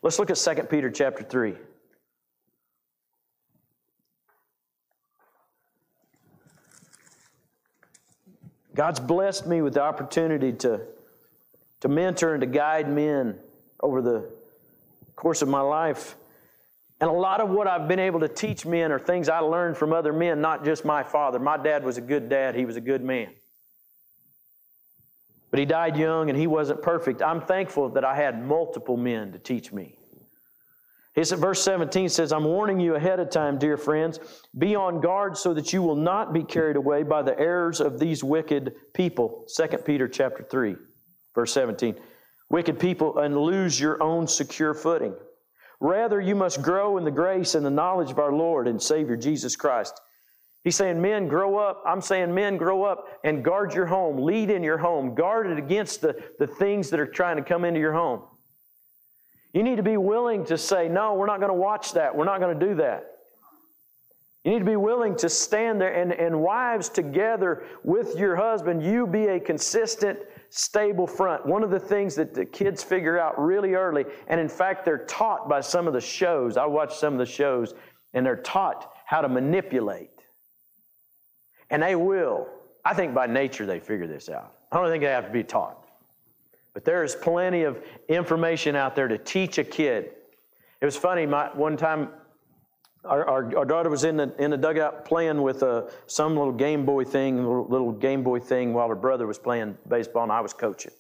[0.02, 1.56] Let's look at 2 Peter chapter 3.
[8.74, 10.82] God's blessed me with the opportunity to,
[11.82, 13.38] to mentor and to guide men
[13.82, 14.30] over the
[15.16, 16.16] course of my life.
[17.00, 19.78] And a lot of what I've been able to teach men are things I learned
[19.78, 21.38] from other men, not just my father.
[21.38, 23.30] My dad was a good dad, he was a good man.
[25.52, 27.22] But he died young and he wasn't perfect.
[27.22, 29.96] I'm thankful that I had multiple men to teach me.
[31.14, 34.18] He said, verse 17 says, I'm warning you ahead of time, dear friends.
[34.58, 38.00] Be on guard so that you will not be carried away by the errors of
[38.00, 39.46] these wicked people.
[39.54, 40.78] 2 Peter chapter 3,
[41.36, 41.96] verse 17
[42.52, 45.16] wicked people and lose your own secure footing.
[45.80, 49.16] Rather, you must grow in the grace and the knowledge of our Lord and Savior
[49.16, 50.00] Jesus Christ.
[50.64, 51.82] He's saying, Men, grow up.
[51.86, 54.18] I'm saying, Men, grow up and guard your home.
[54.18, 55.16] Lead in your home.
[55.16, 58.22] Guard it against the, the things that are trying to come into your home.
[59.54, 62.16] You need to be willing to say, No, we're not going to watch that.
[62.16, 63.08] We're not going to do that.
[64.44, 68.84] You need to be willing to stand there and, and wives together with your husband,
[68.84, 70.18] you be a consistent
[70.50, 71.46] stable front.
[71.46, 75.06] One of the things that the kids figure out really early, and in fact, they're
[75.06, 76.58] taught by some of the shows.
[76.58, 77.76] I watch some of the shows,
[78.14, 80.10] and they're taught how to manipulate.
[81.72, 82.48] And they will.
[82.86, 84.54] I think by nature they figure this out.
[84.72, 85.88] I don't think they have to be taught.
[86.74, 90.12] But there's plenty of information out there to teach a kid.
[90.80, 92.10] It was funny, my, one time
[93.04, 96.54] our, our, our, daughter was in the, in the dugout playing with uh, some little
[96.54, 100.32] Game Boy thing, little, little Game Boy thing, while her brother was playing baseball and
[100.32, 100.92] I was coaching.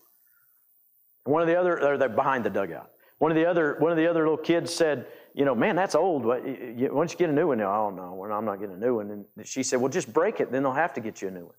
[1.25, 2.91] one of the other, they're behind the dugout.
[3.19, 5.96] One of the other, one of the other little kids said, "You know, man, that's
[5.96, 6.26] old.
[6.26, 9.26] Why don't you get a new one?" Oh no, I'm not getting a new one.
[9.38, 11.46] And she said, "Well, just break it, then they'll have to get you a new
[11.46, 11.56] one."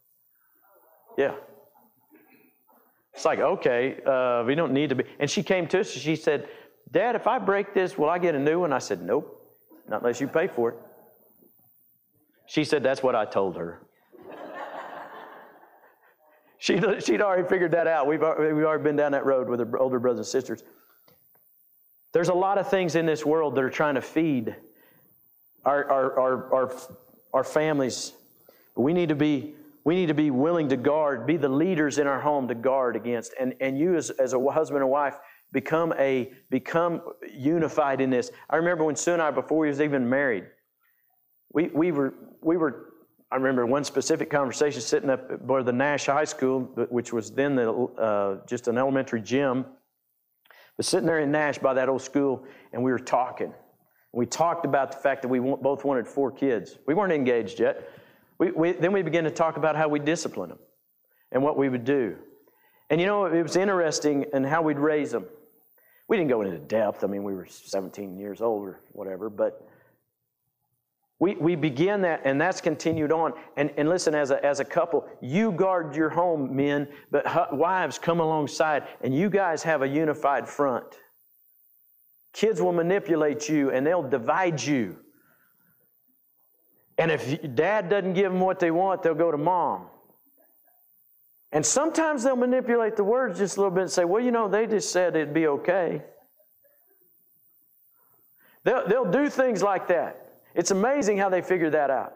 [1.16, 1.34] Yeah.
[3.14, 5.04] It's like, okay, uh, we don't need to be.
[5.18, 5.90] And she came to us.
[5.90, 6.48] She said,
[6.90, 9.38] "Dad, if I break this, will I get a new one?" I said, "Nope."
[9.88, 10.76] Not unless you pay for it.
[12.46, 13.82] She said, That's what I told her.
[16.58, 18.06] she, she'd already figured that out.
[18.06, 20.62] We've, we've already been down that road with her older brothers and sisters.
[22.12, 24.54] There's a lot of things in this world that are trying to feed
[25.64, 26.72] our, our, our, our,
[27.32, 28.12] our families.
[28.76, 32.06] We need to be we need to be willing to guard, be the leaders in
[32.06, 33.34] our home to guard against.
[33.40, 35.16] And, and you, as, as a husband and wife,
[35.50, 38.30] become a become unified in this.
[38.48, 40.44] I remember when Sue and I, before we was even married,
[41.52, 42.90] we, we were we were.
[43.30, 47.56] I remember one specific conversation sitting up by the Nash High School, which was then
[47.56, 49.64] the, uh, just an elementary gym.
[50.76, 53.52] But sitting there in Nash by that old school, and we were talking.
[54.12, 56.78] We talked about the fact that we both wanted four kids.
[56.86, 57.90] We weren't engaged yet.
[58.38, 60.58] We, we, then we began to talk about how we discipline them
[61.30, 62.16] and what we would do.
[62.90, 65.26] And you know, it was interesting in how we'd raise them.
[66.08, 67.04] We didn't go into depth.
[67.04, 69.66] I mean, we were 17 years old or whatever, but
[71.22, 73.34] we, we begin that, and that's continued on.
[73.56, 77.96] And, and listen, as a, as a couple, you guard your home, men, but wives
[77.96, 80.84] come alongside, and you guys have a unified front.
[82.32, 84.96] Kids will manipulate you, and they'll divide you.
[86.98, 89.86] And if dad doesn't give them what they want, they'll go to mom.
[91.52, 94.48] And sometimes they'll manipulate the words just a little bit and say, well, you know,
[94.48, 96.02] they just said it'd be okay.
[98.64, 100.21] They'll, they'll do things like that.
[100.54, 102.14] It's amazing how they figure that out.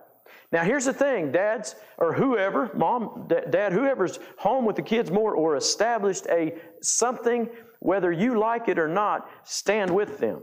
[0.53, 5.35] Now, here's the thing dads, or whoever, mom, dad, whoever's home with the kids more
[5.35, 7.49] or established a something,
[7.81, 10.43] whether you like it or not, stand with them.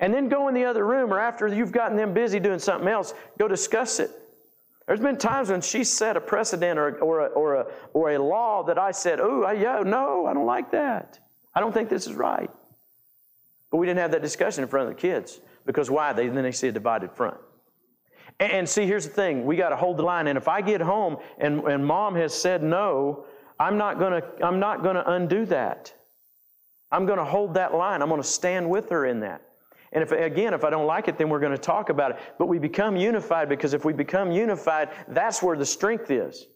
[0.00, 2.88] And then go in the other room, or after you've gotten them busy doing something
[2.88, 4.10] else, go discuss it.
[4.86, 8.18] There's been times when she set a precedent or, or, a, or, a, or a
[8.18, 11.18] law that I said, oh, yeah, no, I don't like that.
[11.54, 12.50] I don't think this is right.
[13.70, 15.40] But we didn't have that discussion in front of the kids.
[15.66, 16.12] Because why?
[16.12, 17.36] They, then they see a divided front.
[18.40, 20.26] And, see, here's the thing we got to hold the line.
[20.26, 23.26] And if I get home and, and mom has said no,
[23.60, 25.94] I'm not going to I'm not going to undo that.
[26.90, 28.02] I'm going to hold that line.
[28.02, 29.42] I'm going to stand with her in that.
[29.92, 32.18] And if again, if I don't like it, then we're going to talk about it.
[32.36, 36.46] But we become unified because if we become unified, that's where the strength is.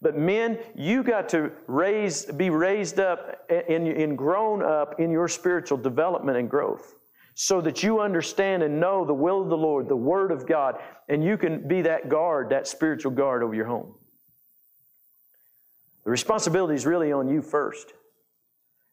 [0.00, 5.28] But men, you got to raise, be raised up and, and grown up in your
[5.28, 6.94] spiritual development and growth
[7.38, 10.76] so that you understand and know the will of the Lord, the Word of God,
[11.10, 13.94] and you can be that guard, that spiritual guard over your home.
[16.04, 17.92] The responsibility is really on you first.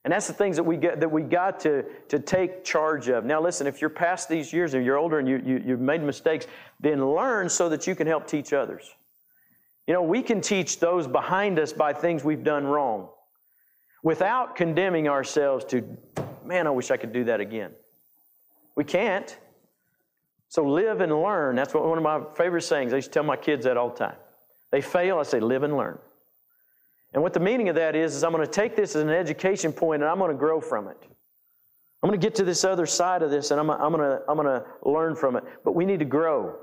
[0.04, 3.24] And that's the things that we get that we got to, to take charge of.
[3.24, 6.04] Now listen, if you're past these years and you're older and you, you, you've made
[6.04, 6.46] mistakes,
[6.82, 8.94] then learn so that you can help teach others.
[9.88, 13.08] You know, we can teach those behind us by things we've done wrong
[14.04, 15.98] without condemning ourselves to,
[16.44, 17.72] man, I wish I could do that again.
[18.76, 19.38] We can't.
[20.50, 21.56] So live and learn.
[21.56, 22.94] That's what one of my favorite sayings.
[22.94, 24.16] I used to tell my kids that all the time.
[24.72, 25.98] They fail, I say, live and learn.
[27.14, 29.10] And what the meaning of that is, is I'm going to take this as an
[29.10, 30.98] education point and I'm going to grow from it.
[32.02, 34.22] I'm going to get to this other side of this and I'm, I'm, going to,
[34.28, 35.44] I'm going to learn from it.
[35.64, 36.56] But we need to grow.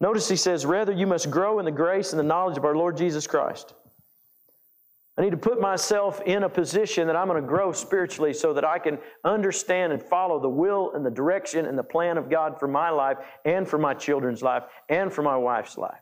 [0.00, 2.76] Notice he says, rather, you must grow in the grace and the knowledge of our
[2.76, 3.74] Lord Jesus Christ.
[5.16, 8.52] I need to put myself in a position that I'm going to grow spiritually so
[8.54, 12.28] that I can understand and follow the will and the direction and the plan of
[12.28, 16.00] God for my life and for my children's life and for my wife's life.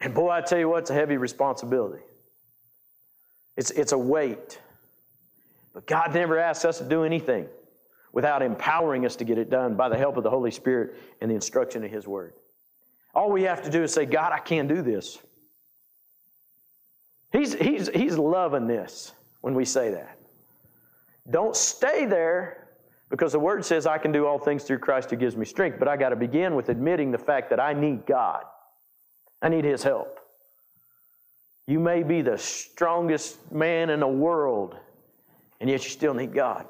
[0.00, 2.02] And boy, I tell you what, it's a heavy responsibility.
[3.56, 4.60] It's, it's a weight.
[5.72, 7.48] But God never asks us to do anything
[8.12, 11.28] without empowering us to get it done by the help of the Holy Spirit and
[11.30, 12.34] the instruction of His Word.
[13.12, 15.18] All we have to do is say, God, I can't do this.
[17.34, 20.16] He's, he's, he's loving this when we say that.
[21.28, 22.68] Don't stay there
[23.10, 25.80] because the word says I can do all things through Christ who gives me strength,
[25.80, 28.44] but I got to begin with admitting the fact that I need God.
[29.42, 30.20] I need His help.
[31.66, 34.76] You may be the strongest man in the world,
[35.60, 36.66] and yet you still need God.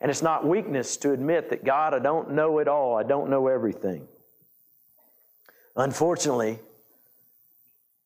[0.00, 3.30] And it's not weakness to admit that God, I don't know it all, I don't
[3.30, 4.08] know everything.
[5.76, 6.58] Unfortunately,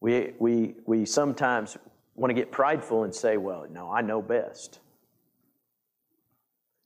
[0.00, 1.76] we, we, we sometimes
[2.16, 4.80] want to get prideful and say, well, no, I know best.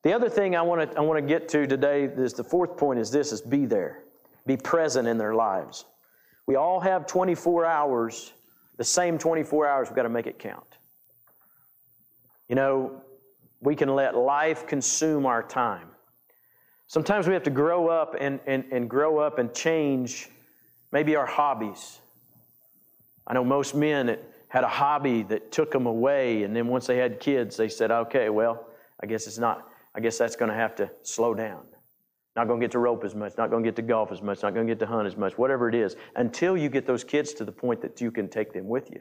[0.02, 2.76] The other thing I want to, I want to get to today is the fourth
[2.76, 4.02] point is this is be there.
[4.46, 5.84] Be present in their lives.
[6.46, 8.32] We all have 24 hours,
[8.76, 10.64] the same 24 hours, we've got to make it count.
[12.48, 13.02] You know,
[13.60, 15.88] we can let life consume our time.
[16.88, 20.28] Sometimes we have to grow up and, and, and grow up and change
[20.90, 22.00] maybe our hobbies.
[23.26, 24.18] I know most men
[24.50, 27.90] had a hobby that took them away, and then once they had kids, they said,
[27.92, 28.66] okay, well,
[29.00, 31.62] I guess it's not, I guess that's going to have to slow down.
[32.34, 34.20] Not going to get to rope as much, not going to get to golf as
[34.20, 36.84] much, not going to get to hunt as much, whatever it is, until you get
[36.84, 39.00] those kids to the point that you can take them with you.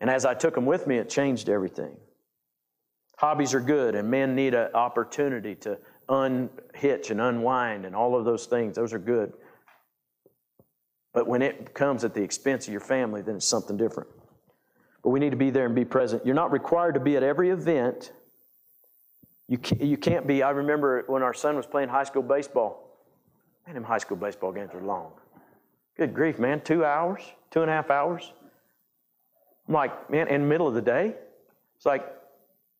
[0.00, 1.96] And as I took them with me, it changed everything.
[3.18, 8.24] Hobbies are good, and men need an opportunity to unhitch and unwind and all of
[8.24, 8.76] those things.
[8.76, 9.32] Those are good.
[11.16, 14.10] But when it comes at the expense of your family, then it's something different.
[15.02, 16.26] But we need to be there and be present.
[16.26, 18.12] You're not required to be at every event.
[19.48, 20.42] You can't, you can't be.
[20.42, 23.00] I remember when our son was playing high school baseball.
[23.66, 25.12] Man, them high school baseball games are long.
[25.96, 26.60] Good grief, man.
[26.60, 28.30] Two hours, two and a half hours.
[29.68, 31.14] I'm like, man, in the middle of the day?
[31.78, 32.12] It's like,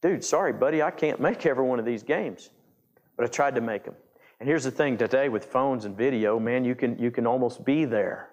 [0.02, 2.50] dude, sorry, buddy, I can't make every one of these games.
[3.16, 3.94] But I tried to make them.
[4.38, 7.64] And here's the thing today with phones and video, man, you can, you can almost
[7.64, 8.30] be there.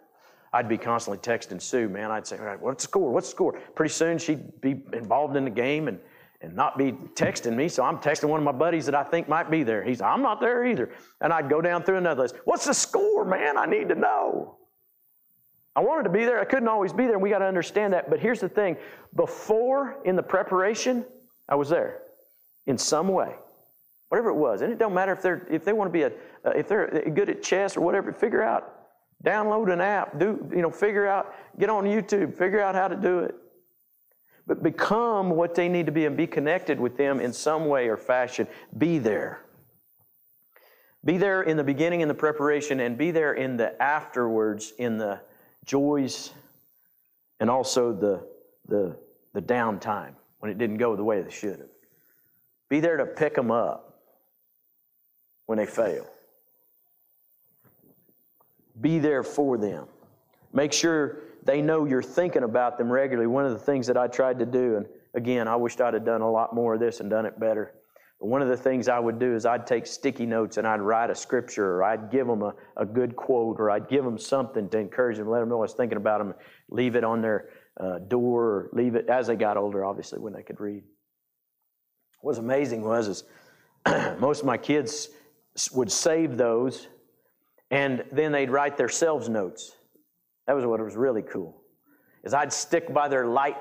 [0.52, 2.12] I'd be constantly texting Sue, man.
[2.12, 3.12] I'd say, all right, what's the score?
[3.12, 3.54] What's the score?
[3.76, 6.00] Pretty soon she'd be involved in the game and,
[6.42, 7.70] and not be texting me.
[7.70, 9.84] So I'm texting one of my buddies that I think might be there.
[9.84, 10.92] He's, I'm not there either.
[11.22, 12.36] And I'd go down through another list.
[12.44, 13.58] What's the score, man?
[13.58, 14.58] I need to know.
[15.76, 16.40] I wanted to be there.
[16.40, 17.18] I couldn't always be there.
[17.18, 18.10] We got to understand that.
[18.10, 18.78] But here's the thing
[19.16, 21.04] before in the preparation,
[21.50, 22.02] I was there
[22.68, 23.34] in some way
[24.14, 24.62] whatever it was.
[24.62, 26.12] And it don't matter if they're if they want to be a
[26.46, 28.14] uh, if they're good at chess or whatever.
[28.14, 28.86] Figure out,
[29.26, 32.96] download an app, do you know, figure out, get on YouTube, figure out how to
[32.96, 33.34] do it.
[34.46, 37.88] But become what they need to be and be connected with them in some way
[37.88, 38.46] or fashion.
[38.78, 39.42] Be there.
[41.04, 45.00] Be there in the beginning in the preparation and be there in the afterwards in
[45.00, 45.22] the
[45.66, 46.30] joys
[47.40, 48.24] and also the
[48.68, 48.96] the
[49.34, 51.70] the downtime when it didn't go the way it should have.
[52.70, 53.90] Be there to pick them up
[55.46, 56.06] when they fail.
[58.80, 59.88] Be there for them.
[60.52, 63.28] Make sure they know you're thinking about them regularly.
[63.28, 66.06] One of the things that I tried to do, and again, I wished I'd have
[66.06, 67.74] done a lot more of this and done it better.
[68.20, 70.82] But one of the things I would do is I'd take sticky notes and I'd
[70.82, 74.18] write a scripture, or I'd give them a, a good quote, or I'd give them
[74.18, 76.34] something to encourage them, let them know I was thinking about them,
[76.70, 80.34] leave it on their uh, door, or leave it as they got older, obviously, when
[80.34, 80.84] they could read.
[82.22, 83.24] What was amazing was is
[84.20, 85.10] most of my kids
[85.74, 86.88] would save those,
[87.72, 89.76] and then they'd write themselves notes.
[90.48, 91.62] That was what was really cool.
[92.24, 93.58] Is I'd stick by their light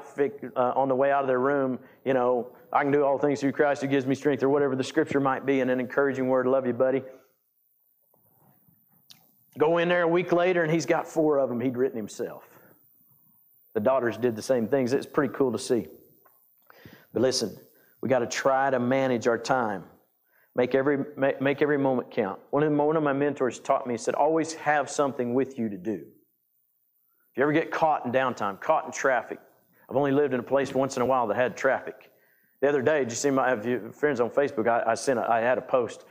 [0.57, 3.41] uh, on the way out of their room, you know, I can do all things
[3.41, 6.29] through Christ who gives me strength, or whatever the scripture might be, and an encouraging
[6.29, 7.03] word, love you, buddy.
[9.59, 12.49] Go in there a week later, and he's got four of them he'd written himself.
[13.75, 14.93] The daughters did the same things.
[14.93, 15.87] It's pretty cool to see.
[17.13, 17.57] But listen,
[18.01, 19.85] we got to try to manage our time.
[20.55, 22.39] Make every, make, make every moment count.
[22.51, 25.69] One of, one of my mentors taught me, he said, always have something with you
[25.71, 26.03] to do.
[27.33, 29.39] If you ever get caught in downtime, caught in traffic,
[29.89, 32.11] I've only lived in a place once in a while that had traffic.
[32.61, 33.57] The other day, did you see my
[33.93, 34.69] friends on Facebook?
[34.69, 36.05] I, I sent a, I had a post.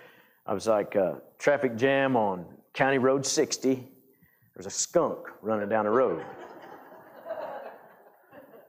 [0.48, 3.88] I was like, uh, traffic jam on County Road 60.
[4.56, 6.26] There's a skunk running down the road.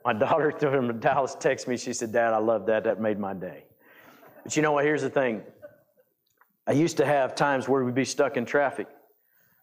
[0.04, 1.76] my daughter from Dallas texted me.
[1.78, 2.84] She said, Dad, I love that.
[2.84, 3.64] That made my day.
[4.44, 4.84] But you know what?
[4.84, 5.42] Here's the thing.
[6.66, 8.86] I used to have times where we'd be stuck in traffic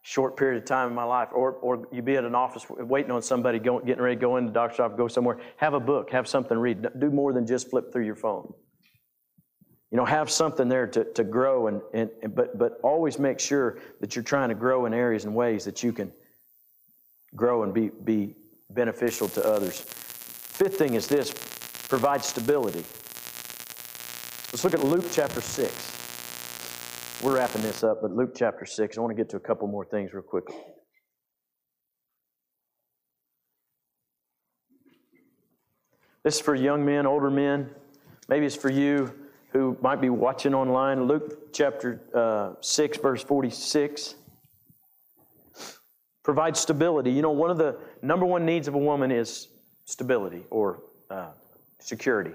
[0.02, 3.10] short period of time in my life, or, or you'd be at an office waiting
[3.10, 5.80] on somebody going, getting ready to go into the doctor's office, go somewhere, have a
[5.80, 6.86] book, have something to read.
[6.98, 8.52] Do more than just flip through your phone.
[9.90, 13.78] You know, have something there to, to grow, and, and, but, but always make sure
[14.00, 16.12] that you're trying to grow in areas and ways that you can
[17.34, 18.36] grow and be, be
[18.70, 19.80] beneficial to others.
[19.80, 21.32] Fifth thing is this
[21.88, 22.84] provide stability.
[24.52, 25.89] Let's look at Luke chapter 6.
[27.22, 29.68] We're wrapping this up, but Luke chapter 6, I want to get to a couple
[29.68, 30.56] more things real quickly.
[36.22, 37.68] This is for young men, older men.
[38.30, 39.12] Maybe it's for you
[39.52, 41.04] who might be watching online.
[41.04, 44.14] Luke chapter uh, 6, verse 46.
[46.22, 47.12] provides stability.
[47.12, 49.48] You know, one of the number one needs of a woman is
[49.84, 51.32] stability or uh,
[51.80, 52.32] security.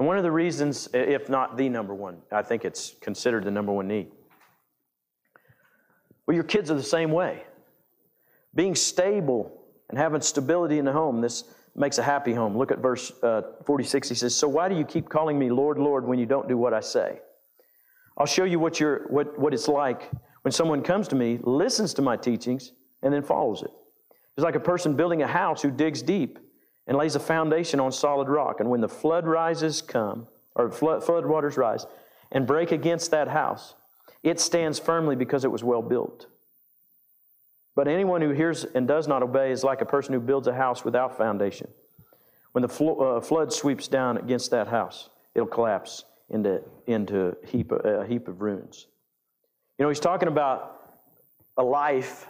[0.00, 3.50] And one of the reasons, if not the number one, I think it's considered the
[3.50, 4.10] number one need.
[6.26, 7.44] Well, your kids are the same way.
[8.54, 11.44] Being stable and having stability in the home, this
[11.76, 12.56] makes a happy home.
[12.56, 14.08] Look at verse uh, 46.
[14.08, 16.56] He says, So why do you keep calling me Lord, Lord when you don't do
[16.56, 17.20] what I say?
[18.16, 21.92] I'll show you what, you're, what, what it's like when someone comes to me, listens
[21.92, 22.72] to my teachings,
[23.02, 23.70] and then follows it.
[24.34, 26.38] It's like a person building a house who digs deep
[26.86, 28.60] and lays a foundation on solid rock.
[28.60, 31.86] And when the flood rises come, or flood, flood waters rise,
[32.32, 33.74] and break against that house,
[34.22, 36.26] it stands firmly because it was well built.
[37.74, 40.54] But anyone who hears and does not obey is like a person who builds a
[40.54, 41.68] house without foundation.
[42.52, 47.46] When the flo- uh, flood sweeps down against that house, it'll collapse into, into a,
[47.46, 48.86] heap a heap of ruins.
[49.78, 50.80] You know, he's talking about
[51.56, 52.28] a life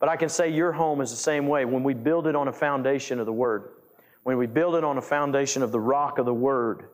[0.00, 1.64] but I can say your home is the same way.
[1.64, 3.70] When we build it on a foundation of the Word,
[4.22, 6.88] when we build it on a foundation of the rock of the Word.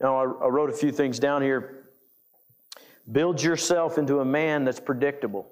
[0.00, 1.86] Now, I, I wrote a few things down here.
[3.10, 5.48] Build yourself into a man that's predictable.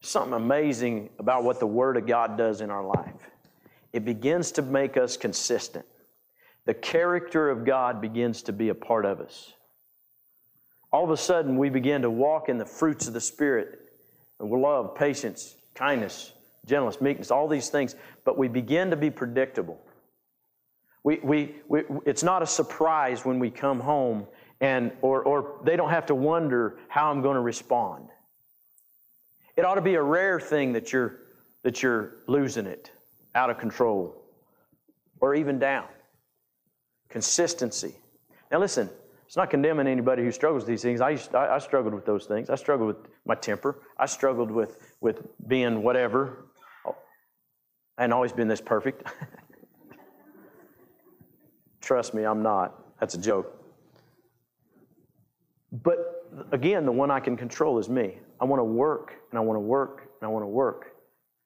[0.00, 3.30] Something amazing about what the Word of God does in our life.
[3.92, 5.84] It begins to make us consistent.
[6.64, 9.52] The character of God begins to be a part of us
[10.92, 13.78] all of a sudden we begin to walk in the fruits of the Spirit
[14.40, 16.32] love, patience, kindness,
[16.66, 19.80] gentleness, meekness, all these things, but we begin to be predictable.
[21.04, 24.26] We, we, we, it's not a surprise when we come home
[24.60, 28.08] and or, or they don't have to wonder how I'm going to respond.
[29.56, 31.18] It ought to be a rare thing that you're
[31.64, 32.90] that you're losing it,
[33.34, 34.16] out of control,
[35.20, 35.86] or even down.
[37.08, 37.94] Consistency.
[38.50, 38.90] Now listen,
[39.32, 41.00] it's not condemning anybody who struggles with these things.
[41.00, 42.50] I, I, I struggled with those things.
[42.50, 43.80] I struggled with my temper.
[43.96, 46.48] I struggled with, with being whatever.
[46.84, 49.10] I hadn't always been this perfect.
[51.80, 52.78] Trust me, I'm not.
[53.00, 53.58] That's a joke.
[55.82, 58.18] But again, the one I can control is me.
[58.38, 60.92] I want to work, and I want to work, and I want to work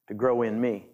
[0.09, 0.87] to grow in me.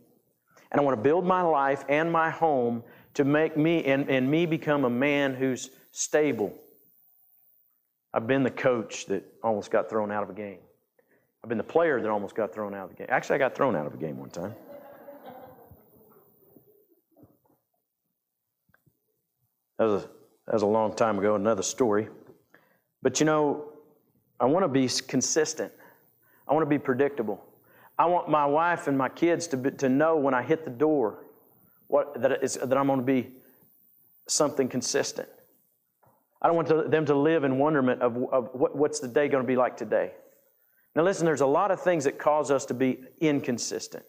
[0.71, 2.83] And I want to build my life and my home
[3.15, 6.59] to make me and, and me become a man who's stable
[8.13, 10.59] I've been the coach that almost got thrown out of a game.
[11.43, 13.07] I've been the player that almost got thrown out of the game.
[13.09, 14.53] Actually, I got thrown out of a game one time.
[19.77, 20.09] That was a
[20.45, 22.09] that was a long time ago, another story.
[23.01, 23.71] But you know,
[24.39, 25.71] I want to be consistent.
[26.47, 27.43] I want to be predictable.
[27.97, 30.71] I want my wife and my kids to, be, to know when I hit the
[30.71, 31.25] door
[31.87, 33.29] what, that, that I'm going to be
[34.27, 35.29] something consistent.
[36.43, 39.29] I don't want to, them to live in wonderment of, of what, what's the day
[39.29, 40.11] going to be like today.
[40.95, 44.03] Now, listen, there's a lot of things that cause us to be inconsistent.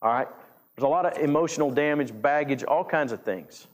[0.00, 0.28] All right?
[0.74, 3.66] There's a lot of emotional damage, baggage, all kinds of things.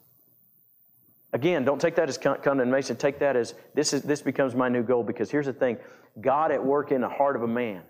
[1.33, 2.97] Again, don't take that as condemnation.
[2.97, 5.79] Take that as this, is, this becomes my new goal because here's the thing
[6.21, 7.83] God at work in the heart of a man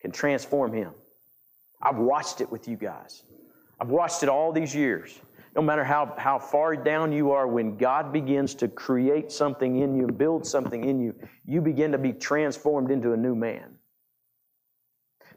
[0.00, 0.92] can transform him.
[1.82, 3.24] I've watched it with you guys.
[3.80, 5.18] I've watched it all these years.
[5.56, 9.96] No matter how, how far down you are, when God begins to create something in
[9.96, 11.14] you, and build something in you,
[11.46, 13.74] you begin to be transformed into a new man.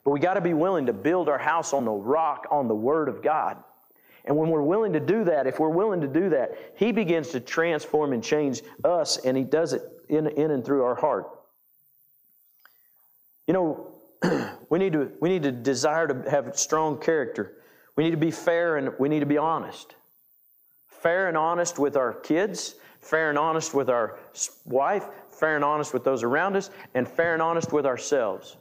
[0.03, 2.75] But we got to be willing to build our house on the rock, on the
[2.75, 3.63] Word of God.
[4.25, 7.29] And when we're willing to do that, if we're willing to do that, He begins
[7.29, 11.29] to transform and change us, and He does it in, in and through our heart.
[13.47, 13.95] You know,
[14.69, 17.55] we need to we need to desire to have strong character.
[17.95, 19.95] We need to be fair and we need to be honest.
[21.01, 24.19] Fair and honest with our kids, fair and honest with our
[24.65, 28.57] wife, fair and honest with those around us, and fair and honest with ourselves.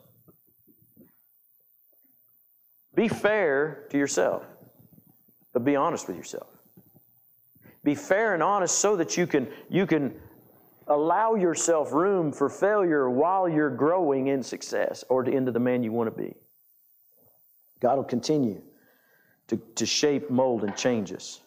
[2.95, 4.45] Be fair to yourself,
[5.53, 6.49] but be honest with yourself.
[7.85, 10.15] Be fair and honest so that you can you can
[10.89, 15.83] allow yourself room for failure while you're growing in success or to, into the man
[15.83, 16.35] you want to be.
[17.81, 18.61] God will continue
[19.49, 21.41] to, to shape, mold, and change us.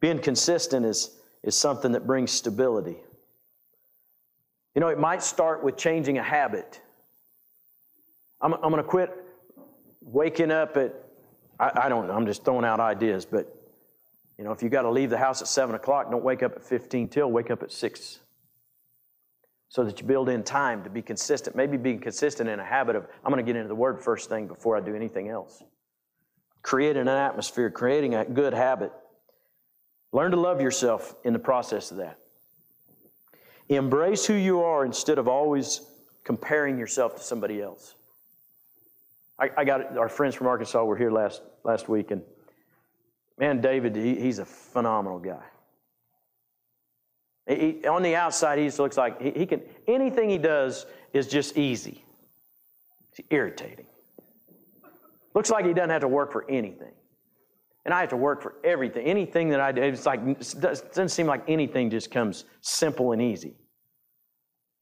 [0.00, 2.96] Being consistent is, is something that brings stability.
[4.74, 6.80] You know, it might start with changing a habit.
[8.40, 9.10] I'm, I'm going to quit
[10.02, 10.94] waking up at,
[11.58, 13.52] I, I don't know, I'm just throwing out ideas, but
[14.38, 16.56] you know, if you got to leave the house at 7 o'clock, don't wake up
[16.56, 18.20] at 15 till, wake up at 6.
[19.68, 21.56] So that you build in time to be consistent.
[21.56, 24.28] Maybe being consistent in a habit of, I'm going to get into the Word first
[24.28, 25.62] thing before I do anything else.
[26.62, 28.92] Creating an atmosphere, creating a good habit.
[30.12, 32.18] Learn to love yourself in the process of that.
[33.68, 35.80] Embrace who you are instead of always
[36.24, 37.94] comparing yourself to somebody else.
[39.38, 42.22] I, I got our friends from Arkansas were here last, last week, and
[43.38, 45.42] man, David, he, he's a phenomenal guy.
[47.46, 51.28] He, on the outside, he just looks like he, he, can, anything he does is
[51.28, 52.04] just easy.
[53.12, 53.86] It's irritating.
[55.34, 56.92] Looks like he doesn't have to work for anything.
[57.86, 59.06] And I have to work for everything.
[59.06, 63.22] Anything that I do, it's like, it doesn't seem like anything just comes simple and
[63.22, 63.54] easy.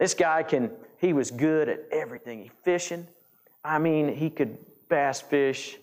[0.00, 2.42] This guy can, he was good at everything.
[2.42, 3.06] He fishing.
[3.62, 4.56] I mean, he could
[4.88, 5.76] bass fish.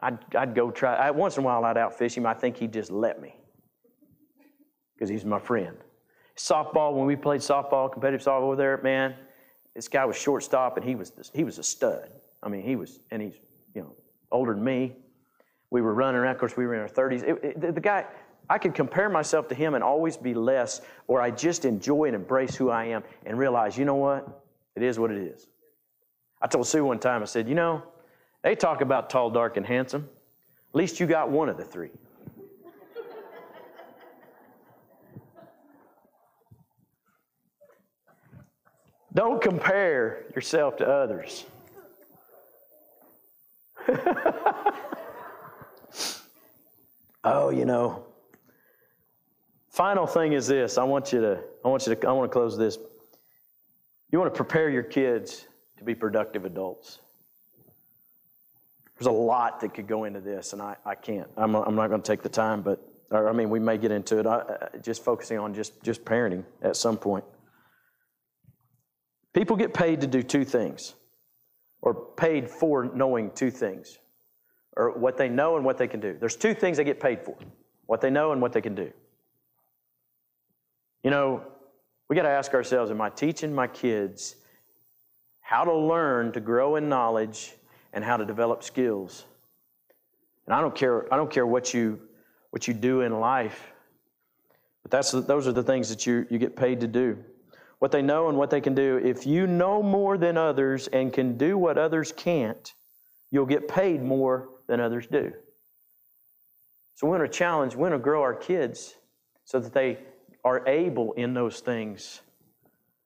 [0.00, 0.94] I'd, I'd go try.
[0.94, 2.24] I, once in a while, I'd outfish him.
[2.24, 3.36] I think he'd just let me
[4.94, 5.76] because he's my friend.
[6.38, 9.14] Softball, when we played softball, competitive softball over there, man,
[9.74, 12.10] this guy was shortstop and he was he was a stud.
[12.42, 13.34] I mean, he was, and he's
[13.74, 13.94] you know
[14.32, 14.96] older than me.
[15.70, 16.34] We were running around.
[16.34, 17.22] Of course, we were in our 30s.
[17.22, 18.06] It, it, the guy,
[18.48, 22.14] I could compare myself to him and always be less, or I just enjoy and
[22.14, 24.42] embrace who I am and realize, you know what?
[24.76, 25.48] It is what it is.
[26.40, 27.82] I told Sue one time, I said, you know,
[28.42, 30.08] they talk about tall, dark, and handsome.
[30.70, 31.90] At least you got one of the three.
[39.14, 41.46] Don't compare yourself to others.
[47.26, 48.04] oh, you know.
[49.70, 50.78] Final thing is this.
[50.78, 52.78] I want you to I want you to I want to close this.
[54.10, 55.46] You want to prepare your kids
[55.78, 57.00] to be productive adults.
[58.96, 61.28] There's a lot that could go into this, and I, I can't.
[61.36, 64.18] I'm, I'm not going to take the time, but, I mean, we may get into
[64.18, 64.26] it.
[64.26, 67.24] I, just focusing on just, just parenting at some point.
[69.34, 70.94] People get paid to do two things,
[71.82, 73.98] or paid for knowing two things,
[74.76, 76.16] or what they know and what they can do.
[76.18, 77.36] There's two things they get paid for
[77.86, 78.92] what they know and what they can do.
[81.02, 81.42] You know,
[82.08, 84.36] we got to ask ourselves Am I teaching my kids
[85.46, 87.54] how to learn to grow in knowledge
[87.92, 89.24] and how to develop skills.
[90.44, 92.00] And I don't care, I don't care what you,
[92.50, 93.72] what you do in life,
[94.82, 97.16] but that's, those are the things that you, you get paid to do.
[97.78, 99.00] What they know and what they can do.
[99.04, 102.74] If you know more than others and can do what others can't,
[103.30, 105.32] you'll get paid more than others do.
[106.94, 108.94] So we're going to challenge, we're going to grow our kids
[109.44, 109.98] so that they
[110.44, 112.20] are able in those things,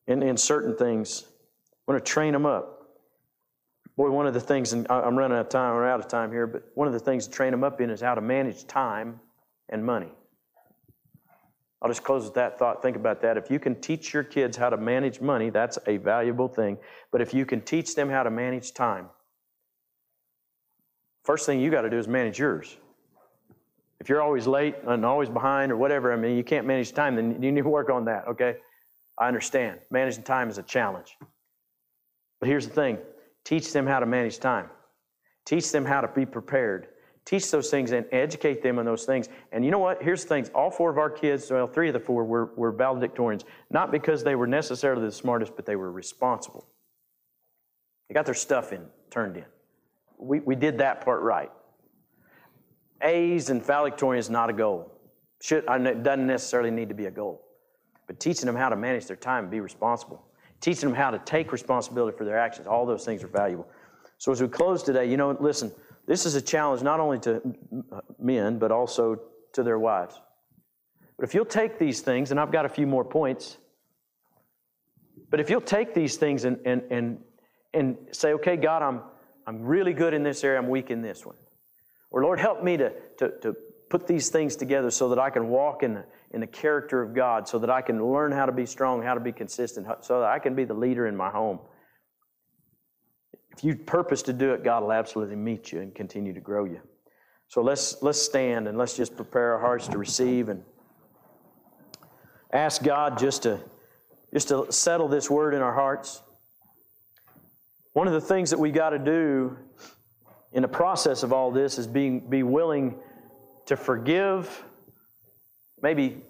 [0.07, 1.25] in, in certain things,
[1.87, 2.77] we're going to train them up.
[3.97, 6.31] Boy, one of the things, and I'm running out of time, we're out of time
[6.31, 8.67] here, but one of the things to train them up in is how to manage
[8.67, 9.21] time
[9.69, 10.13] and money.
[11.83, 12.83] I'll just close with that thought.
[12.83, 13.37] Think about that.
[13.37, 16.77] If you can teach your kids how to manage money, that's a valuable thing.
[17.11, 19.09] But if you can teach them how to manage time,
[21.25, 22.77] first thing you got to do is manage yours.
[24.01, 27.17] If you're always late and always behind or whatever, I mean, you can't manage time,
[27.17, 28.57] then you need to work on that, okay?
[29.19, 29.81] I understand.
[29.91, 31.19] Managing time is a challenge.
[32.41, 32.99] But here's the thing
[33.45, 34.71] teach them how to manage time,
[35.45, 36.89] teach them how to be prepared.
[37.27, 39.29] Teach those things and educate them on those things.
[39.53, 40.03] And you know what?
[40.03, 40.49] Here's the things.
[40.49, 44.25] All four of our kids, well, three of the four were, were valedictorians, not because
[44.25, 46.67] they were necessarily the smartest, but they were responsible.
[48.09, 49.45] They got their stuff in, turned in.
[50.21, 51.51] We, we did that part right.
[53.03, 54.93] A's and valedictorian is not a goal.
[55.41, 57.43] Should, it doesn't necessarily need to be a goal.
[58.07, 60.23] But teaching them how to manage their time and be responsible,
[60.61, 63.69] teaching them how to take responsibility for their actions, all those things are valuable.
[64.19, 65.73] So as we close today, you know, listen,
[66.07, 67.41] this is a challenge not only to
[68.19, 69.19] men, but also
[69.53, 70.21] to their wives.
[71.17, 73.59] But if you'll take these things, and I've got a few more points,
[75.31, 77.19] but if you'll take these things and, and, and,
[77.73, 79.03] and say, okay, God, I'm,
[79.47, 81.37] I'm really good in this area, I'm weak in this one.
[82.11, 83.57] Or Lord, help me to, to, to
[83.89, 87.15] put these things together so that I can walk in the, in the character of
[87.15, 90.21] God, so that I can learn how to be strong, how to be consistent, so
[90.21, 91.59] that I can be the leader in my home.
[93.57, 96.65] If you purpose to do it, God will absolutely meet you and continue to grow
[96.65, 96.81] you.
[97.49, 100.63] So let's, let's stand and let's just prepare our hearts to receive and
[102.53, 103.61] ask God just to,
[104.33, 106.23] just to settle this word in our hearts.
[108.01, 109.59] One of the things that we got to do
[110.55, 112.99] in the process of all this is being be willing
[113.67, 114.65] to forgive
[115.83, 116.23] maybe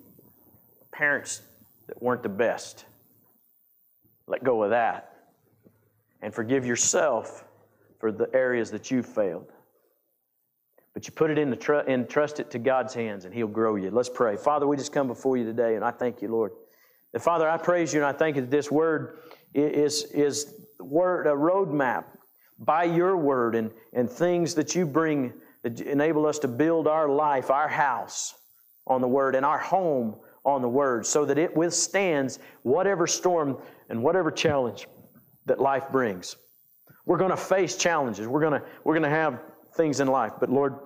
[0.90, 1.42] parents
[1.86, 2.86] that weren't the best.
[4.26, 5.14] Let go of that.
[6.22, 7.44] And forgive yourself
[8.00, 9.52] for the areas that you failed.
[10.92, 13.46] But you put it in the tr- and trust it to God's hands, and He'll
[13.46, 13.92] grow you.
[13.92, 14.36] Let's pray.
[14.36, 16.50] Father, we just come before you today, and I thank you, Lord.
[17.14, 19.20] And Father, I praise you, and I thank you that this word
[19.54, 22.04] is, is word, a roadmap
[22.58, 27.08] by your word and, and things that you bring that enable us to build our
[27.08, 28.34] life, our house
[28.86, 33.58] on the word, and our home on the word, so that it withstands whatever storm
[33.88, 34.86] and whatever challenge
[35.46, 36.36] that life brings.
[37.06, 38.26] We're going to face challenges.
[38.26, 39.40] We're going to, we're going to have
[39.74, 40.32] things in life.
[40.40, 40.76] But Lord,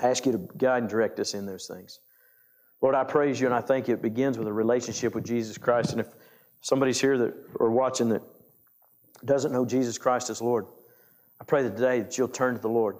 [0.00, 2.00] I ask you to guide and direct us in those things.
[2.82, 3.94] Lord, I praise you and I thank you.
[3.94, 5.92] It begins with a relationship with Jesus Christ.
[5.92, 6.08] And if
[6.60, 8.22] somebody's here that or watching that
[9.26, 10.66] doesn't know Jesus Christ as Lord,
[11.40, 12.96] I pray that today that you'll turn to the Lord.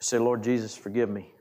[0.00, 1.32] Say, Lord Jesus, forgive me.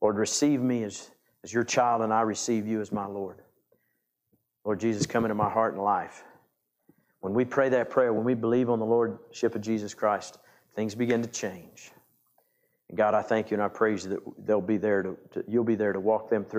[0.00, 1.10] Lord, receive me as,
[1.42, 3.40] as your child, and I receive you as my Lord.
[4.64, 6.24] Lord Jesus, come into my heart and life.
[7.20, 10.38] When we pray that prayer, when we believe on the Lordship of Jesus Christ,
[10.74, 11.90] things begin to change.
[12.88, 15.44] And God, I thank you and I praise you that they'll be there to, to
[15.48, 16.52] you'll be there to walk them through.